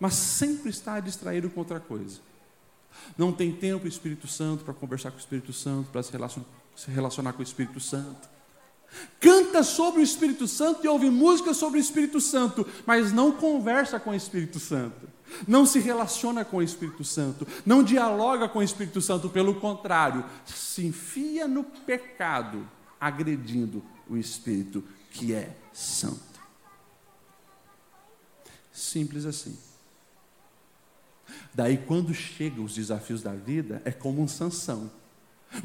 mas 0.00 0.14
sempre 0.14 0.70
está 0.70 0.98
distraído 0.98 1.48
com 1.48 1.60
outra 1.60 1.78
coisa. 1.78 2.20
Não 3.16 3.32
tem 3.32 3.52
tempo 3.52 3.84
o 3.84 3.88
Espírito 3.88 4.26
Santo 4.26 4.64
para 4.64 4.74
conversar 4.74 5.10
com 5.10 5.16
o 5.16 5.20
Espírito 5.20 5.52
Santo, 5.52 5.90
para 5.90 6.02
se 6.02 6.12
relacionar, 6.12 6.48
se 6.76 6.90
relacionar 6.90 7.32
com 7.32 7.40
o 7.40 7.42
Espírito 7.42 7.80
Santo. 7.80 8.28
Canta 9.20 9.62
sobre 9.62 10.00
o 10.00 10.04
Espírito 10.04 10.48
Santo 10.48 10.84
e 10.84 10.88
ouve 10.88 11.10
música 11.10 11.54
sobre 11.54 11.78
o 11.78 11.80
Espírito 11.80 12.20
Santo, 12.20 12.66
mas 12.86 13.12
não 13.12 13.32
conversa 13.32 14.00
com 14.00 14.10
o 14.10 14.14
Espírito 14.14 14.58
Santo, 14.58 15.08
não 15.46 15.64
se 15.64 15.78
relaciona 15.78 16.44
com 16.44 16.56
o 16.56 16.62
Espírito 16.62 17.04
Santo, 17.04 17.46
não 17.64 17.84
dialoga 17.84 18.48
com 18.48 18.58
o 18.58 18.62
Espírito 18.62 19.00
Santo, 19.00 19.28
pelo 19.28 19.54
contrário, 19.54 20.24
se 20.44 20.86
enfia 20.86 21.46
no 21.46 21.62
pecado, 21.62 22.68
agredindo 23.00 23.82
o 24.08 24.16
Espírito 24.16 24.82
que 25.12 25.32
é 25.32 25.56
santo. 25.72 26.40
Simples 28.72 29.24
assim. 29.24 29.56
Daí, 31.54 31.78
quando 31.78 32.14
chegam 32.14 32.64
os 32.64 32.74
desafios 32.74 33.22
da 33.22 33.32
vida, 33.32 33.82
é 33.84 33.90
como 33.90 34.22
um 34.22 34.28
sanção. 34.28 34.90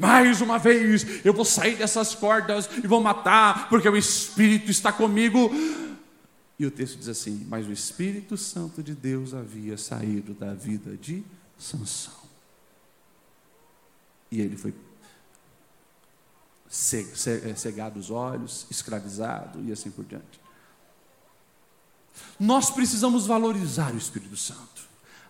Mais 0.00 0.40
uma 0.40 0.58
vez, 0.58 1.24
eu 1.24 1.32
vou 1.32 1.44
sair 1.44 1.76
dessas 1.76 2.14
cordas 2.14 2.68
e 2.82 2.86
vou 2.86 3.00
matar, 3.00 3.68
porque 3.68 3.88
o 3.88 3.96
Espírito 3.96 4.70
está 4.70 4.92
comigo. 4.92 5.50
E 6.58 6.66
o 6.66 6.70
texto 6.70 6.98
diz 6.98 7.08
assim: 7.08 7.46
Mas 7.48 7.66
o 7.66 7.72
Espírito 7.72 8.36
Santo 8.36 8.82
de 8.82 8.94
Deus 8.94 9.34
havia 9.34 9.76
saído 9.76 10.34
da 10.34 10.54
vida 10.54 10.96
de 10.96 11.22
Sansão. 11.58 12.26
E 14.30 14.40
ele 14.40 14.56
foi 14.56 14.74
é, 16.66 17.54
cegado 17.54 17.98
os 17.98 18.10
olhos, 18.10 18.66
escravizado 18.70 19.62
e 19.64 19.72
assim 19.72 19.90
por 19.90 20.04
diante. 20.04 20.40
Nós 22.38 22.70
precisamos 22.70 23.26
valorizar 23.26 23.94
o 23.94 23.98
Espírito 23.98 24.36
Santo, 24.36 24.75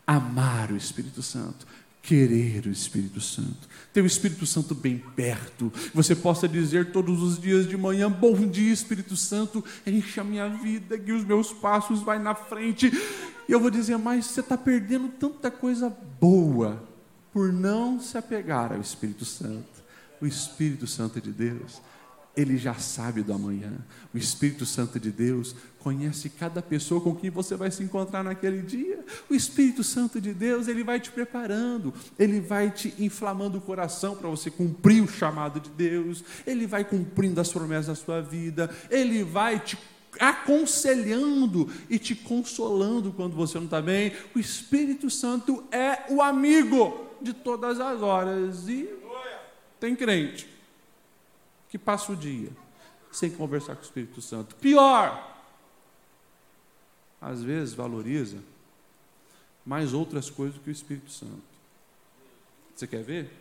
amar 0.07 0.71
o 0.71 0.77
Espírito 0.77 1.23
Santo, 1.23 1.67
querer 2.03 2.67
o 2.67 2.71
Espírito 2.71 3.21
Santo, 3.21 3.69
ter 3.93 4.01
o 4.01 4.07
Espírito 4.07 4.47
Santo 4.47 4.75
bem 4.75 4.99
perto, 5.17 5.73
você 5.93 6.15
possa 6.15 6.49
dizer 6.49 6.93
todos 6.93 7.23
os 7.23 7.41
dias 7.41 7.69
de 7.69 7.77
manhã: 7.77 8.11
Bom 8.11 8.47
dia, 8.47 8.73
Espírito 8.73 9.17
Santo, 9.17 9.65
enche 9.85 10.21
a 10.21 10.25
minha 10.25 10.49
vida, 10.49 10.97
que 10.99 11.13
os 11.13 11.25
meus 11.25 11.53
passos 11.53 12.03
vai 12.03 12.19
na 12.19 12.35
frente. 12.35 12.93
E 13.49 13.53
eu 13.53 13.61
vou 13.61 13.71
dizer, 13.71 13.97
mas 13.97 14.27
você 14.27 14.41
está 14.41 14.57
perdendo 14.57 15.09
tanta 15.09 15.51
coisa 15.51 15.89
boa 16.21 16.83
por 17.33 17.53
não 17.53 18.01
se 18.01 18.17
apegar 18.17 18.73
ao 18.73 18.81
Espírito 18.81 19.25
Santo. 19.25 19.77
O 20.21 20.27
Espírito 20.27 20.87
Santo 20.87 21.21
de 21.21 21.31
Deus 21.31 21.81
ele 22.37 22.59
já 22.59 22.75
sabe 22.75 23.23
do 23.23 23.33
amanhã. 23.33 23.73
O 24.13 24.19
Espírito 24.19 24.67
Santo 24.67 25.01
de 25.01 25.11
Deus 25.11 25.57
conhece 25.79 26.29
cada 26.29 26.61
pessoa 26.61 27.01
com 27.01 27.15
quem 27.15 27.31
você 27.31 27.57
vai 27.57 27.71
se 27.71 27.83
encontrar 27.83 28.23
naquele 28.23 28.61
dia. 28.61 29.03
O 29.31 29.35
Espírito 29.35 29.83
Santo 29.83 30.21
de 30.21 30.35
Deus, 30.35 30.69
ele 30.69 30.85
vai 30.85 31.01
te 31.01 31.11
preparando, 31.11 31.95
ele 32.19 32.39
vai 32.41 32.71
te 32.71 32.93
inflamando 32.99 33.57
o 33.57 33.61
coração 33.61 34.15
para 34.15 34.29
você 34.29 34.51
cumprir 34.51 35.03
o 35.03 35.09
chamado 35.09 35.59
de 35.61 35.71
Deus, 35.71 36.23
ele 36.47 36.67
vai 36.67 36.85
cumprindo 36.85 37.41
as 37.41 37.51
promessas 37.51 37.87
da 37.87 37.95
sua 37.95 38.21
vida, 38.21 38.69
ele 38.91 39.25
vai 39.25 39.59
te 39.59 39.79
aconselhando 40.21 41.71
e 41.89 41.99
te 41.99 42.15
consolando 42.15 43.13
quando 43.13 43.35
você 43.35 43.57
não 43.57 43.65
está 43.65 43.81
bem. 43.81 44.13
O 44.35 44.39
Espírito 44.39 45.09
Santo 45.09 45.65
é 45.73 46.05
o 46.11 46.21
amigo 46.21 47.07
de 47.23 47.33
todas 47.33 47.81
as 47.81 48.03
horas. 48.03 48.69
E 48.69 48.89
tem 49.79 49.95
crente 49.97 50.56
que 51.69 51.79
passa 51.79 52.13
o 52.13 52.17
dia 52.17 52.51
sem 53.11 53.31
conversar 53.31 53.75
com 53.75 53.83
o 53.83 53.85
Espírito 53.85 54.21
Santo. 54.21 54.55
Pior, 54.57 55.37
às 57.21 57.43
vezes 57.43 57.75
valoriza 57.75 58.39
mais 59.65 59.93
outras 59.95 60.29
coisas 60.31 60.55
do 60.55 60.61
que 60.61 60.71
o 60.71 60.73
Espírito 60.73 61.11
Santo. 61.11 61.43
Você 62.75 62.87
quer 62.87 63.03
ver? 63.03 63.33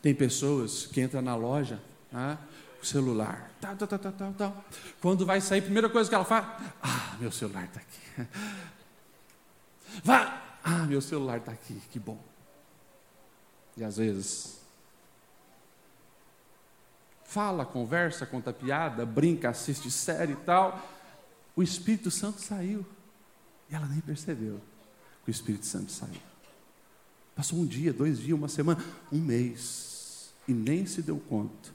Tem 0.00 0.14
pessoas 0.14 0.86
que 0.86 1.00
entram 1.00 1.22
na 1.22 1.34
loja, 1.34 1.80
né, 2.10 2.38
o 2.80 2.84
celular, 2.84 3.50
tal, 3.60 3.76
tal, 3.76 3.88
tal, 3.88 4.12
tal, 4.12 4.32
tal. 4.34 4.64
Quando 5.00 5.24
vai 5.24 5.40
sair, 5.40 5.60
a 5.60 5.62
primeira 5.62 5.88
coisa 5.88 6.08
que 6.08 6.14
ela 6.14 6.24
faz, 6.24 6.44
ah, 6.82 7.16
meu 7.18 7.32
celular 7.32 7.64
está 7.64 7.80
aqui. 7.80 8.28
Vai, 10.04 10.42
ah, 10.64 10.86
meu 10.86 11.00
celular 11.00 11.38
está 11.38 11.52
aqui, 11.52 11.80
que 11.90 11.98
bom. 11.98 12.18
E 13.76 13.84
às 13.84 13.96
vezes 13.96 14.61
fala, 17.32 17.64
conversa, 17.64 18.26
conta 18.26 18.52
piada, 18.52 19.06
brinca, 19.06 19.48
assiste 19.48 19.90
série 19.90 20.34
e 20.34 20.36
tal. 20.36 20.86
O 21.56 21.62
Espírito 21.62 22.10
Santo 22.10 22.42
saiu. 22.42 22.84
E 23.70 23.74
ela 23.74 23.86
nem 23.86 24.00
percebeu 24.00 24.60
que 25.24 25.30
o 25.30 25.32
Espírito 25.32 25.64
Santo 25.64 25.90
saiu. 25.90 26.20
Passou 27.34 27.58
um 27.58 27.64
dia, 27.64 27.90
dois 27.90 28.18
dias, 28.18 28.36
uma 28.36 28.48
semana, 28.48 28.84
um 29.10 29.18
mês. 29.18 30.34
E 30.46 30.52
nem 30.52 30.84
se 30.84 31.00
deu 31.00 31.18
conta 31.18 31.70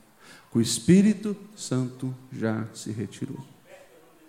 que 0.51 0.59
o 0.59 0.61
Espírito 0.61 1.35
Santo 1.55 2.15
já 2.31 2.67
se 2.75 2.91
retirou. 2.91 3.43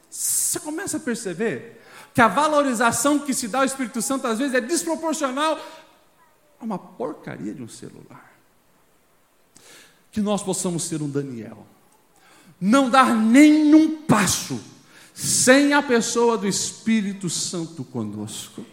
Você 0.08 0.58
começa 0.60 0.96
a 0.96 1.00
perceber 1.00 1.82
que 2.14 2.22
a 2.22 2.28
valorização 2.28 3.18
que 3.18 3.34
se 3.34 3.48
dá 3.48 3.58
ao 3.58 3.64
Espírito 3.66 4.00
Santo 4.00 4.26
às 4.26 4.38
vezes 4.38 4.54
é 4.54 4.62
desproporcional 4.62 5.60
a 6.58 6.64
uma 6.64 6.78
porcaria 6.78 7.52
de 7.52 7.62
um 7.62 7.68
celular 7.68 8.37
que 10.18 10.22
nós 10.22 10.42
possamos 10.42 10.82
ser 10.82 11.00
um 11.00 11.08
Daniel. 11.08 11.64
Não 12.60 12.90
dar 12.90 13.14
nenhum 13.14 14.02
passo 14.02 14.60
sem 15.14 15.72
a 15.72 15.80
pessoa 15.80 16.36
do 16.36 16.48
Espírito 16.48 17.30
Santo 17.30 17.84
conosco. 17.84 18.66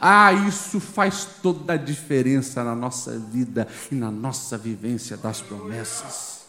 Ah, 0.00 0.32
isso 0.32 0.78
faz 0.78 1.24
toda 1.42 1.72
a 1.72 1.76
diferença 1.76 2.62
na 2.62 2.76
nossa 2.76 3.18
vida 3.18 3.66
e 3.90 3.94
na 3.96 4.08
nossa 4.08 4.56
vivência 4.56 5.16
das 5.16 5.40
promessas. 5.40 6.44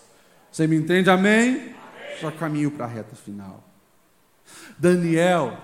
Você 0.51 0.67
me 0.67 0.75
entende? 0.75 1.09
Amém? 1.09 1.55
Amém. 1.55 1.75
Só 2.21 2.29
caminho 2.29 2.69
para 2.69 2.85
a 2.85 2.87
reta 2.87 3.15
final. 3.15 3.67
Daniel, 4.77 5.57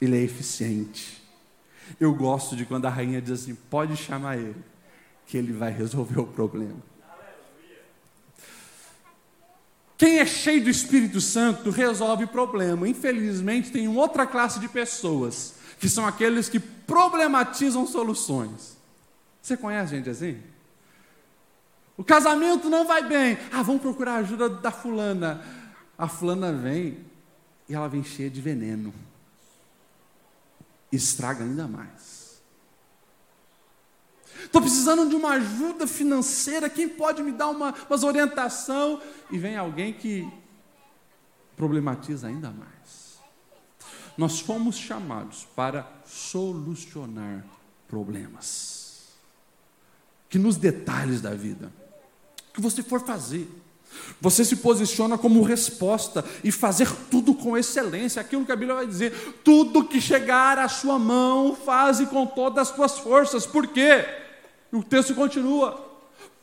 ele 0.00 0.16
é 0.18 0.20
eficiente. 0.20 1.22
Eu 2.00 2.12
gosto 2.12 2.56
de 2.56 2.66
quando 2.66 2.86
a 2.86 2.90
rainha 2.90 3.22
diz 3.22 3.42
assim: 3.42 3.54
pode 3.54 3.96
chamar 3.96 4.36
ele, 4.36 4.64
que 5.26 5.36
ele 5.38 5.52
vai 5.52 5.70
resolver 5.70 6.18
o 6.18 6.26
problema. 6.26 6.93
Quem 9.96 10.18
é 10.18 10.26
cheio 10.26 10.62
do 10.62 10.70
Espírito 10.70 11.20
Santo 11.20 11.70
resolve 11.70 12.26
problema. 12.26 12.88
Infelizmente, 12.88 13.70
tem 13.70 13.88
outra 13.88 14.26
classe 14.26 14.58
de 14.58 14.68
pessoas, 14.68 15.54
que 15.78 15.88
são 15.88 16.06
aqueles 16.06 16.48
que 16.48 16.58
problematizam 16.58 17.86
soluções. 17.86 18.76
Você 19.40 19.56
conhece 19.56 19.96
gente 19.96 20.10
assim? 20.10 20.40
O 21.96 22.02
casamento 22.02 22.68
não 22.68 22.86
vai 22.86 23.06
bem. 23.06 23.38
Ah, 23.52 23.62
vamos 23.62 23.82
procurar 23.82 24.14
a 24.14 24.18
ajuda 24.18 24.48
da 24.48 24.72
fulana. 24.72 25.42
A 25.96 26.08
fulana 26.08 26.52
vem 26.52 26.98
e 27.68 27.74
ela 27.74 27.88
vem 27.88 28.02
cheia 28.02 28.28
de 28.28 28.40
veneno. 28.40 28.92
Estraga 30.90 31.44
ainda 31.44 31.68
mais. 31.68 32.13
Estou 34.44 34.60
precisando 34.60 35.08
de 35.08 35.16
uma 35.16 35.30
ajuda 35.30 35.86
financeira. 35.86 36.70
Quem 36.70 36.88
pode 36.88 37.22
me 37.22 37.32
dar 37.32 37.48
uma 37.48 37.74
umas 37.88 38.02
orientação? 38.02 39.00
E 39.30 39.38
vem 39.38 39.56
alguém 39.56 39.92
que 39.92 40.28
problematiza 41.56 42.28
ainda 42.28 42.50
mais. 42.50 43.18
Nós 44.16 44.40
fomos 44.40 44.76
chamados 44.76 45.46
para 45.56 45.90
solucionar 46.06 47.44
problemas. 47.88 49.14
Que 50.28 50.38
nos 50.38 50.56
detalhes 50.56 51.20
da 51.20 51.34
vida, 51.34 51.72
que 52.52 52.60
você 52.60 52.82
for 52.82 53.00
fazer, 53.00 53.48
você 54.20 54.44
se 54.44 54.56
posiciona 54.56 55.16
como 55.16 55.42
resposta 55.42 56.24
e 56.42 56.50
fazer 56.50 56.90
tudo 57.10 57.34
com 57.34 57.56
excelência, 57.56 58.20
aquilo 58.20 58.44
que 58.44 58.52
a 58.52 58.56
Bíblia 58.56 58.76
vai 58.76 58.86
dizer: 58.86 59.40
tudo 59.44 59.84
que 59.84 60.00
chegar 60.00 60.58
à 60.58 60.68
sua 60.68 60.98
mão, 60.98 61.54
faze 61.54 62.06
com 62.06 62.26
todas 62.26 62.68
as 62.68 62.74
tuas 62.74 62.98
forças. 62.98 63.46
Por 63.46 63.68
quê? 63.68 64.23
E 64.74 64.76
o 64.76 64.82
texto 64.82 65.14
continua. 65.14 65.88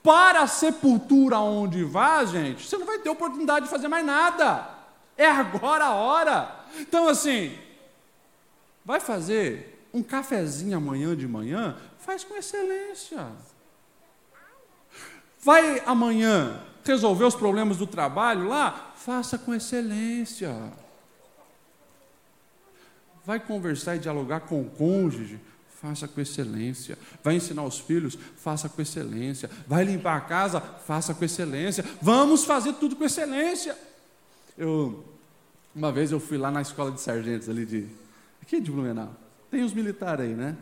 Para 0.02 0.44
a 0.44 0.48
sepultura 0.48 1.38
onde 1.40 1.84
vá, 1.84 2.24
gente, 2.24 2.66
você 2.66 2.78
não 2.78 2.86
vai 2.86 2.98
ter 3.00 3.10
oportunidade 3.10 3.66
de 3.66 3.72
fazer 3.72 3.90
mais 3.90 4.06
nada. 4.06 4.70
É 5.18 5.28
agora 5.28 5.84
a 5.84 5.96
hora. 5.96 6.66
Então, 6.80 7.10
assim, 7.10 7.60
vai 8.86 9.02
fazer 9.02 9.86
um 9.94 10.02
cafezinho 10.02 10.78
amanhã 10.78 11.14
de 11.14 11.28
manhã? 11.28 11.76
Faz 12.00 12.24
com 12.24 12.38
excelência. 12.38 13.28
Vai 15.42 15.84
amanhã 15.86 16.64
resolver 16.86 17.26
os 17.26 17.36
problemas 17.36 17.76
do 17.76 17.86
trabalho 17.86 18.48
lá? 18.48 18.94
Faça 18.96 19.38
com 19.38 19.54
excelência. 19.54 20.56
Vai 23.26 23.42
conversar 23.42 23.98
e 23.98 24.00
dialogar 24.00 24.40
com 24.42 24.62
o 24.62 24.70
cônjuge? 24.70 25.38
Faça 25.82 26.08
com 26.08 26.22
excelência. 26.22 26.98
Vai 27.24 27.36
ensinar 27.36 27.64
os 27.64 27.80
filhos, 27.80 28.18
faça 28.38 28.70
com 28.70 28.82
excelência. 28.82 29.50
Vai 29.68 29.84
limpar 29.84 30.18
a 30.18 30.22
casa, 30.22 30.62
faça 30.62 31.14
com 31.14 31.26
excelência. 31.26 31.84
Vamos 32.02 32.46
fazer 32.46 32.74
tudo 32.74 32.96
com 32.96 33.04
excelência. 33.04 33.76
Eu, 34.56 35.04
uma 35.76 35.92
vez 35.92 36.12
eu 36.12 36.20
fui 36.20 36.38
lá 36.38 36.52
na 36.52 36.62
escola 36.62 36.92
de 36.92 37.02
sargentos 37.02 37.50
ali 37.50 37.66
de 37.66 37.88
aqui 38.44 38.62
de 38.62 38.70
Blumenau. 38.70 39.12
Tem 39.50 39.64
os 39.64 39.74
militares 39.74 40.26
aí, 40.26 40.36
né? 40.36 40.56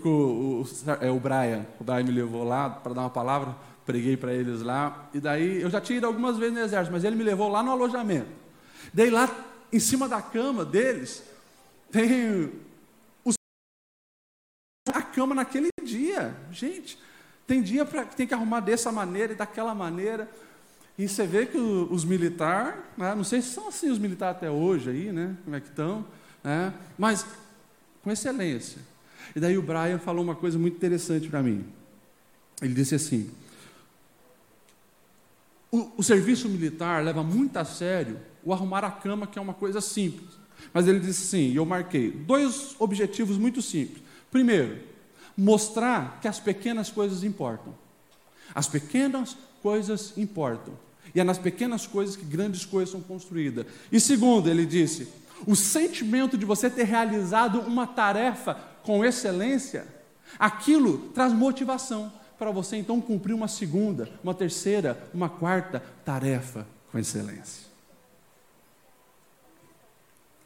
Com 0.00 0.08
o, 0.08 0.66
é, 1.00 1.10
o 1.10 1.18
Brian, 1.18 1.66
o 1.80 1.84
Brian 1.84 2.04
me 2.04 2.12
levou 2.12 2.44
lá 2.44 2.70
para 2.70 2.92
dar 2.92 3.00
uma 3.00 3.10
palavra, 3.10 3.56
preguei 3.84 4.16
para 4.16 4.32
eles 4.32 4.62
lá, 4.62 5.08
e 5.12 5.18
daí 5.18 5.60
eu 5.60 5.68
já 5.68 5.80
tinha 5.80 5.98
ido 5.98 6.06
algumas 6.06 6.38
vezes 6.38 6.54
no 6.54 6.60
exército, 6.60 6.92
mas 6.92 7.02
ele 7.02 7.16
me 7.16 7.24
levou 7.24 7.48
lá 7.48 7.60
no 7.60 7.72
alojamento. 7.72 8.28
Daí 8.92 9.10
lá 9.10 9.28
em 9.72 9.80
cima 9.80 10.08
da 10.08 10.22
cama 10.22 10.64
deles 10.64 11.24
tem 11.90 12.52
cama 15.14 15.34
naquele 15.34 15.68
dia. 15.82 16.34
Gente, 16.50 16.98
tem 17.46 17.62
dia 17.62 17.84
pra, 17.84 18.04
que 18.04 18.16
tem 18.16 18.26
que 18.26 18.34
arrumar 18.34 18.60
dessa 18.60 18.90
maneira 18.90 19.32
e 19.32 19.36
daquela 19.36 19.74
maneira. 19.74 20.28
E 20.98 21.08
você 21.08 21.26
vê 21.26 21.46
que 21.46 21.58
os 21.58 22.04
militares, 22.04 22.74
né, 22.96 23.14
não 23.14 23.24
sei 23.24 23.42
se 23.42 23.48
são 23.48 23.68
assim 23.68 23.90
os 23.90 23.98
militares 23.98 24.36
até 24.36 24.50
hoje 24.50 24.90
aí, 24.90 25.12
né? 25.12 25.36
Como 25.44 25.56
é 25.56 25.60
que 25.60 25.68
estão? 25.68 26.04
né? 26.44 26.74
mas 26.98 27.26
com 28.02 28.10
excelência. 28.10 28.78
E 29.34 29.40
daí 29.40 29.56
o 29.56 29.62
Brian 29.62 29.98
falou 29.98 30.22
uma 30.22 30.34
coisa 30.34 30.58
muito 30.58 30.76
interessante 30.76 31.28
para 31.28 31.42
mim. 31.42 31.64
Ele 32.60 32.74
disse 32.74 32.94
assim: 32.94 33.30
o, 35.72 35.90
o 35.96 36.02
serviço 36.02 36.48
militar 36.48 37.02
leva 37.02 37.22
muito 37.22 37.56
a 37.56 37.64
sério 37.64 38.20
o 38.44 38.52
arrumar 38.52 38.84
a 38.84 38.90
cama, 38.90 39.26
que 39.26 39.38
é 39.38 39.42
uma 39.42 39.54
coisa 39.54 39.80
simples. 39.80 40.38
Mas 40.72 40.86
ele 40.86 41.00
disse 41.00 41.24
assim, 41.24 41.50
e 41.50 41.56
eu 41.56 41.64
marquei, 41.64 42.10
dois 42.10 42.76
objetivos 42.78 43.38
muito 43.38 43.62
simples. 43.62 44.02
Primeiro, 44.30 44.78
mostrar 45.36 46.18
que 46.20 46.28
as 46.28 46.38
pequenas 46.38 46.90
coisas 46.90 47.22
importam. 47.22 47.74
As 48.54 48.68
pequenas 48.68 49.36
coisas 49.62 50.16
importam. 50.16 50.74
E 51.14 51.20
é 51.20 51.24
nas 51.24 51.38
pequenas 51.38 51.86
coisas 51.86 52.16
que 52.16 52.24
grandes 52.24 52.64
coisas 52.64 52.90
são 52.90 53.00
construídas. 53.00 53.66
E 53.90 54.00
segundo, 54.00 54.48
ele 54.48 54.66
disse, 54.66 55.08
o 55.46 55.54
sentimento 55.54 56.36
de 56.36 56.44
você 56.44 56.68
ter 56.68 56.84
realizado 56.84 57.60
uma 57.60 57.86
tarefa 57.86 58.54
com 58.82 59.04
excelência, 59.04 59.86
aquilo 60.38 61.10
traz 61.14 61.32
motivação 61.32 62.12
para 62.38 62.50
você 62.50 62.76
então 62.76 63.00
cumprir 63.00 63.32
uma 63.32 63.48
segunda, 63.48 64.10
uma 64.22 64.34
terceira, 64.34 65.08
uma 65.14 65.28
quarta 65.28 65.82
tarefa 66.04 66.66
com 66.90 66.98
excelência. 66.98 67.64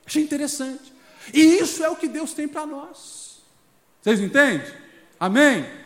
Achei 0.06 0.22
interessante. 0.22 0.92
E 1.34 1.40
isso 1.40 1.84
é 1.84 1.90
o 1.90 1.96
que 1.96 2.08
Deus 2.08 2.32
tem 2.32 2.48
para 2.48 2.64
nós. 2.66 3.27
Vocês 4.00 4.20
entendem? 4.20 4.66
Amém? 5.18 5.58
Amém? 5.58 5.78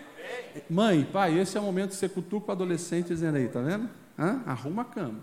Mãe, 0.68 1.04
pai, 1.10 1.38
esse 1.38 1.56
é 1.56 1.60
o 1.60 1.64
momento 1.64 1.90
que 1.90 1.96
você 1.96 2.08
cutuca 2.08 2.48
o 2.48 2.52
adolescente 2.52 3.08
dizendo 3.08 3.36
aí, 3.36 3.48
tá 3.48 3.60
vendo? 3.60 3.88
Hã? 4.18 4.42
Arruma 4.46 4.82
a 4.82 4.84
cama. 4.84 5.20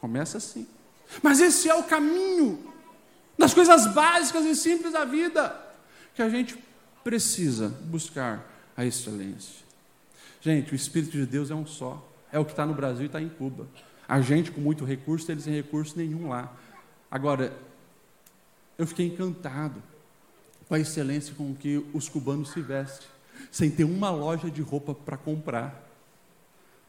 Começa 0.00 0.38
assim. 0.38 0.66
Mas 1.22 1.40
esse 1.40 1.68
é 1.68 1.74
o 1.74 1.84
caminho 1.84 2.72
das 3.38 3.54
coisas 3.54 3.86
básicas 3.94 4.44
e 4.44 4.56
simples 4.56 4.92
da 4.92 5.04
vida 5.04 5.54
que 6.14 6.22
a 6.22 6.28
gente 6.28 6.58
precisa 7.04 7.68
buscar 7.68 8.44
a 8.76 8.84
excelência. 8.84 9.64
Gente, 10.40 10.72
o 10.72 10.74
Espírito 10.74 11.12
de 11.12 11.26
Deus 11.26 11.50
é 11.50 11.54
um 11.54 11.66
só. 11.66 12.06
É 12.32 12.38
o 12.38 12.44
que 12.44 12.52
está 12.52 12.66
no 12.66 12.74
Brasil 12.74 13.04
e 13.04 13.06
está 13.06 13.20
em 13.20 13.28
Cuba. 13.28 13.68
A 14.08 14.20
gente 14.20 14.50
com 14.50 14.60
muito 14.60 14.84
recurso, 14.84 15.30
eles 15.30 15.44
sem 15.44 15.54
recurso 15.54 15.96
nenhum 15.96 16.28
lá. 16.28 16.52
Agora, 17.10 17.52
eu 18.78 18.86
fiquei 18.86 19.06
encantado 19.06 19.82
com 20.68 20.74
a 20.74 20.80
excelência 20.80 21.34
com 21.34 21.54
que 21.54 21.84
os 21.92 22.08
cubanos 22.08 22.50
se 22.50 22.60
vestem, 22.60 23.06
sem 23.50 23.70
ter 23.70 23.84
uma 23.84 24.10
loja 24.10 24.50
de 24.50 24.62
roupa 24.62 24.94
para 24.94 25.16
comprar. 25.16 25.84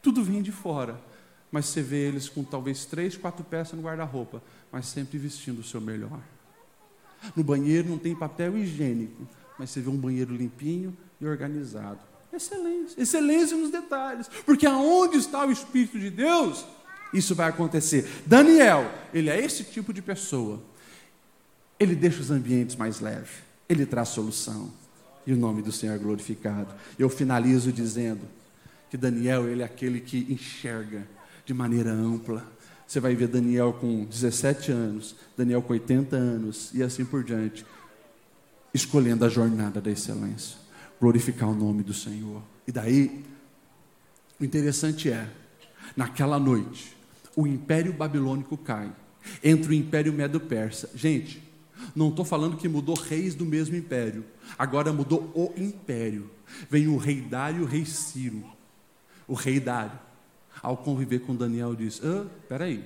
Tudo 0.02 0.24
vem 0.24 0.42
de 0.42 0.52
fora, 0.52 1.00
mas 1.52 1.68
você 1.68 1.82
vê 1.82 2.08
eles 2.08 2.28
com 2.30 2.44
talvez 2.44 2.86
três, 2.86 3.16
quatro 3.16 3.44
peças 3.44 3.74
no 3.74 3.84
guarda-roupa, 3.84 4.42
mas 4.72 4.88
sempre 4.88 5.18
vestindo 5.18 5.60
o 5.60 5.64
seu 5.64 5.80
melhor. 5.80 6.20
No 7.36 7.44
banheiro 7.44 7.90
não 7.90 7.98
tem 7.98 8.16
papel 8.16 8.58
higiênico, 8.58 9.28
mas 9.58 9.70
você 9.70 9.82
vê 9.82 9.90
um 9.90 9.98
banheiro 9.98 10.36
limpinho 10.36 10.96
e 11.20 11.26
organizado. 11.26 12.00
Excelência, 12.32 13.02
excelência 13.02 13.58
nos 13.58 13.72
detalhes, 13.72 14.30
porque 14.46 14.66
aonde 14.66 15.18
está 15.18 15.46
o 15.46 15.52
Espírito 15.52 16.00
de 16.00 16.10
Deus, 16.10 16.66
isso 17.14 17.34
vai 17.34 17.50
acontecer. 17.50 18.08
Daniel, 18.26 18.92
ele 19.14 19.30
é 19.30 19.40
esse 19.44 19.64
tipo 19.64 19.94
de 19.94 20.02
pessoa. 20.02 20.62
Ele 21.80 21.96
deixa 21.96 22.22
os 22.22 22.32
ambientes 22.32 22.76
mais 22.76 23.00
leves, 23.00 23.30
ele 23.70 23.86
traz 23.86 24.10
solução. 24.10 24.72
E 25.26 25.34
o 25.34 25.38
nome 25.38 25.62
do 25.62 25.72
Senhor 25.72 25.94
é 25.94 25.98
glorificado. 25.98 26.74
Eu 26.98 27.10
finalizo 27.10 27.72
dizendo 27.72 28.22
que 28.90 28.96
Daniel, 28.96 29.48
ele 29.48 29.62
é 29.62 29.66
aquele 29.66 30.00
que 30.00 30.26
enxerga 30.30 31.06
de 31.46 31.54
maneira 31.54 31.92
ampla. 31.92 32.46
Você 32.88 33.00
vai 33.00 33.14
ver 33.16 33.28
Daniel 33.28 33.74
com 33.74 34.06
17 34.06 34.72
anos, 34.72 35.16
Daniel 35.36 35.62
com 35.62 35.74
80 35.74 36.16
anos 36.16 36.72
e 36.74 36.82
assim 36.82 37.04
por 37.04 37.24
diante, 37.24 37.66
escolhendo 38.74 39.26
a 39.26 39.30
jornada 39.30 39.82
da 39.82 39.92
excelência, 39.92 40.58
glorificar 41.00 41.50
o 41.50 41.56
nome 41.56 41.84
do 41.84 41.94
Senhor. 41.94 42.42
E 42.66 42.72
daí, 42.72 43.26
o 44.40 44.46
interessante 44.46 45.12
é, 45.12 45.30
naquela 45.96 46.40
noite, 46.40 46.96
o 47.36 47.46
império 47.46 47.92
babilônico 47.92 48.56
cai, 48.58 48.90
entra 49.44 49.72
o 49.72 49.74
império 49.74 50.14
medo-persa. 50.14 50.90
Gente, 50.96 51.44
não 51.96 52.10
estou 52.10 52.26
falando 52.26 52.58
que 52.58 52.68
mudou 52.68 52.96
reis 52.96 53.36
do 53.36 53.46
mesmo 53.46 53.76
império. 53.76 54.26
Agora 54.58 54.92
mudou 54.94 55.32
o 55.34 55.54
império. 55.58 56.30
Vem 56.70 56.88
o 56.88 56.98
rei 56.98 57.22
Dário 57.22 57.62
e 57.62 57.64
o 57.64 57.66
rei 57.66 57.86
Ciro. 57.86 58.44
O 59.28 59.34
rei 59.34 59.60
Dário, 59.60 60.00
ao 60.62 60.78
conviver 60.78 61.20
com 61.20 61.36
Daniel, 61.36 61.76
diz: 61.76 62.02
ah, 62.04 62.26
peraí, 62.48 62.84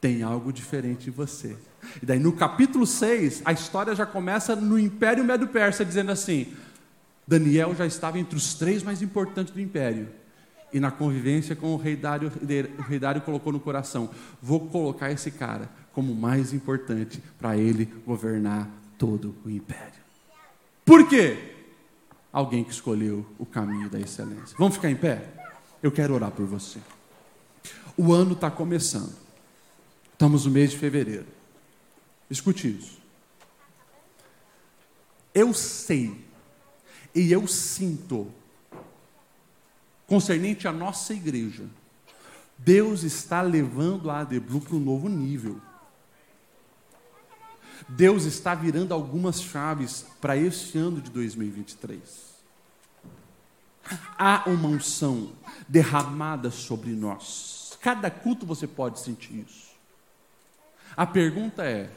tem 0.00 0.22
algo 0.22 0.52
diferente 0.52 1.08
em 1.08 1.12
você. 1.12 1.56
E 2.02 2.06
daí 2.06 2.18
no 2.18 2.32
capítulo 2.32 2.86
6, 2.86 3.42
a 3.44 3.52
história 3.52 3.94
já 3.94 4.06
começa 4.06 4.56
no 4.56 4.78
Império 4.78 5.24
Medo-Persa, 5.24 5.84
dizendo 5.84 6.12
assim: 6.12 6.52
Daniel 7.26 7.74
já 7.74 7.86
estava 7.86 8.18
entre 8.18 8.36
os 8.36 8.54
três 8.54 8.82
mais 8.82 9.02
importantes 9.02 9.52
do 9.52 9.60
império. 9.60 10.08
E 10.72 10.80
na 10.80 10.90
convivência 10.90 11.54
com 11.54 11.72
o 11.72 11.76
rei 11.76 11.94
Dário, 11.94 12.32
o 12.78 12.82
rei 12.82 12.98
Dário 12.98 13.20
colocou 13.20 13.52
no 13.52 13.60
coração: 13.60 14.10
vou 14.42 14.68
colocar 14.68 15.10
esse 15.10 15.30
cara 15.30 15.70
como 15.94 16.14
mais 16.14 16.52
importante 16.52 17.22
para 17.38 17.56
ele 17.56 17.86
governar 18.06 18.68
todo 18.98 19.34
o 19.44 19.50
império. 19.50 20.02
Por 20.84 21.08
quê? 21.08 21.54
Alguém 22.32 22.64
que 22.64 22.72
escolheu 22.72 23.24
o 23.38 23.46
caminho 23.46 23.88
da 23.88 24.00
excelência. 24.00 24.56
Vamos 24.58 24.74
ficar 24.74 24.90
em 24.90 24.96
pé? 24.96 25.24
Eu 25.82 25.92
quero 25.92 26.14
orar 26.14 26.32
por 26.32 26.44
você. 26.46 26.80
O 27.96 28.12
ano 28.12 28.32
está 28.32 28.50
começando. 28.50 29.14
Estamos 30.12 30.44
no 30.44 30.50
mês 30.50 30.72
de 30.72 30.78
fevereiro. 30.78 31.26
Escute 32.28 32.76
isso. 32.76 32.98
Eu 35.32 35.54
sei 35.54 36.24
e 37.14 37.30
eu 37.30 37.46
sinto, 37.46 38.28
concernente 40.06 40.66
à 40.66 40.72
nossa 40.72 41.14
igreja, 41.14 41.64
Deus 42.58 43.02
está 43.02 43.42
levando 43.42 44.10
a 44.10 44.20
Adeblu 44.20 44.60
para 44.60 44.74
um 44.74 44.80
novo 44.80 45.08
nível. 45.08 45.60
Deus 47.88 48.24
está 48.24 48.54
virando 48.54 48.94
algumas 48.94 49.42
chaves 49.42 50.06
para 50.20 50.36
este 50.36 50.78
ano 50.78 51.00
de 51.00 51.10
2023. 51.10 52.00
Há 54.18 54.44
uma 54.46 54.68
unção 54.68 55.32
derramada 55.68 56.50
sobre 56.50 56.90
nós. 56.90 57.78
Cada 57.82 58.10
culto 58.10 58.46
você 58.46 58.66
pode 58.66 59.00
sentir 59.00 59.44
isso. 59.46 59.74
A 60.96 61.06
pergunta 61.06 61.62
é: 61.64 61.90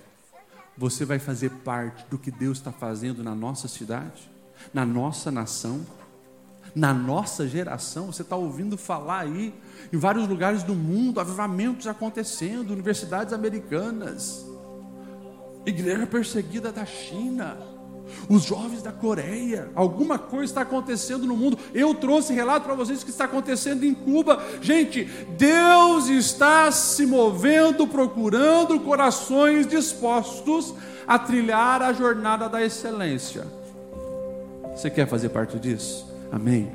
você 0.78 1.06
vai 1.06 1.20
fazer 1.20 1.50
parte 1.50 2.06
do 2.10 2.18
que 2.18 2.30
Deus 2.30 2.58
está 2.58 2.74
fazendo 2.74 3.24
na 3.24 3.34
nossa 3.34 3.70
cidade, 3.70 4.30
na 4.74 4.86
nossa 4.86 5.32
nação, 5.32 5.86
na 6.76 6.94
nossa 6.94 7.48
geração? 7.48 8.08
Você 8.08 8.24
está 8.24 8.36
ouvindo 8.36 8.78
falar 8.78 9.20
aí, 9.20 9.54
em 9.94 9.98
vários 9.98 10.28
lugares 10.28 10.64
do 10.64 10.76
mundo, 10.76 11.22
avivamentos 11.22 11.88
acontecendo, 11.88 12.72
universidades 12.72 13.32
americanas 13.32 14.57
igreja 15.70 16.07
perseguida 16.07 16.72
da 16.72 16.86
China, 16.86 17.57
os 18.30 18.43
jovens 18.43 18.82
da 18.82 18.91
Coreia, 18.91 19.70
alguma 19.76 20.18
coisa 20.18 20.45
está 20.45 20.61
acontecendo 20.61 21.26
no 21.26 21.36
mundo. 21.36 21.57
Eu 21.74 21.93
trouxe 21.93 22.34
relato 22.34 22.65
para 22.65 22.76
vocês 22.76 23.03
que 23.03 23.09
está 23.09 23.26
acontecendo 23.26 23.84
em 23.84 23.93
Cuba. 23.93 24.41
Gente, 24.61 25.03
Deus 25.38 26.07
está 26.07 26.72
se 26.72 27.05
movendo, 27.05 27.88
procurando 27.88 28.80
corações 28.80 29.68
dispostos 29.68 30.74
a 31.05 31.20
trilhar 31.20 31.82
a 31.82 31.93
jornada 31.93 32.47
da 32.49 32.63
excelência. 32.63 33.45
Você 34.76 34.89
quer 34.89 35.07
fazer 35.07 35.30
parte 35.30 35.57
disso? 35.59 36.05
Amém. 36.32 36.72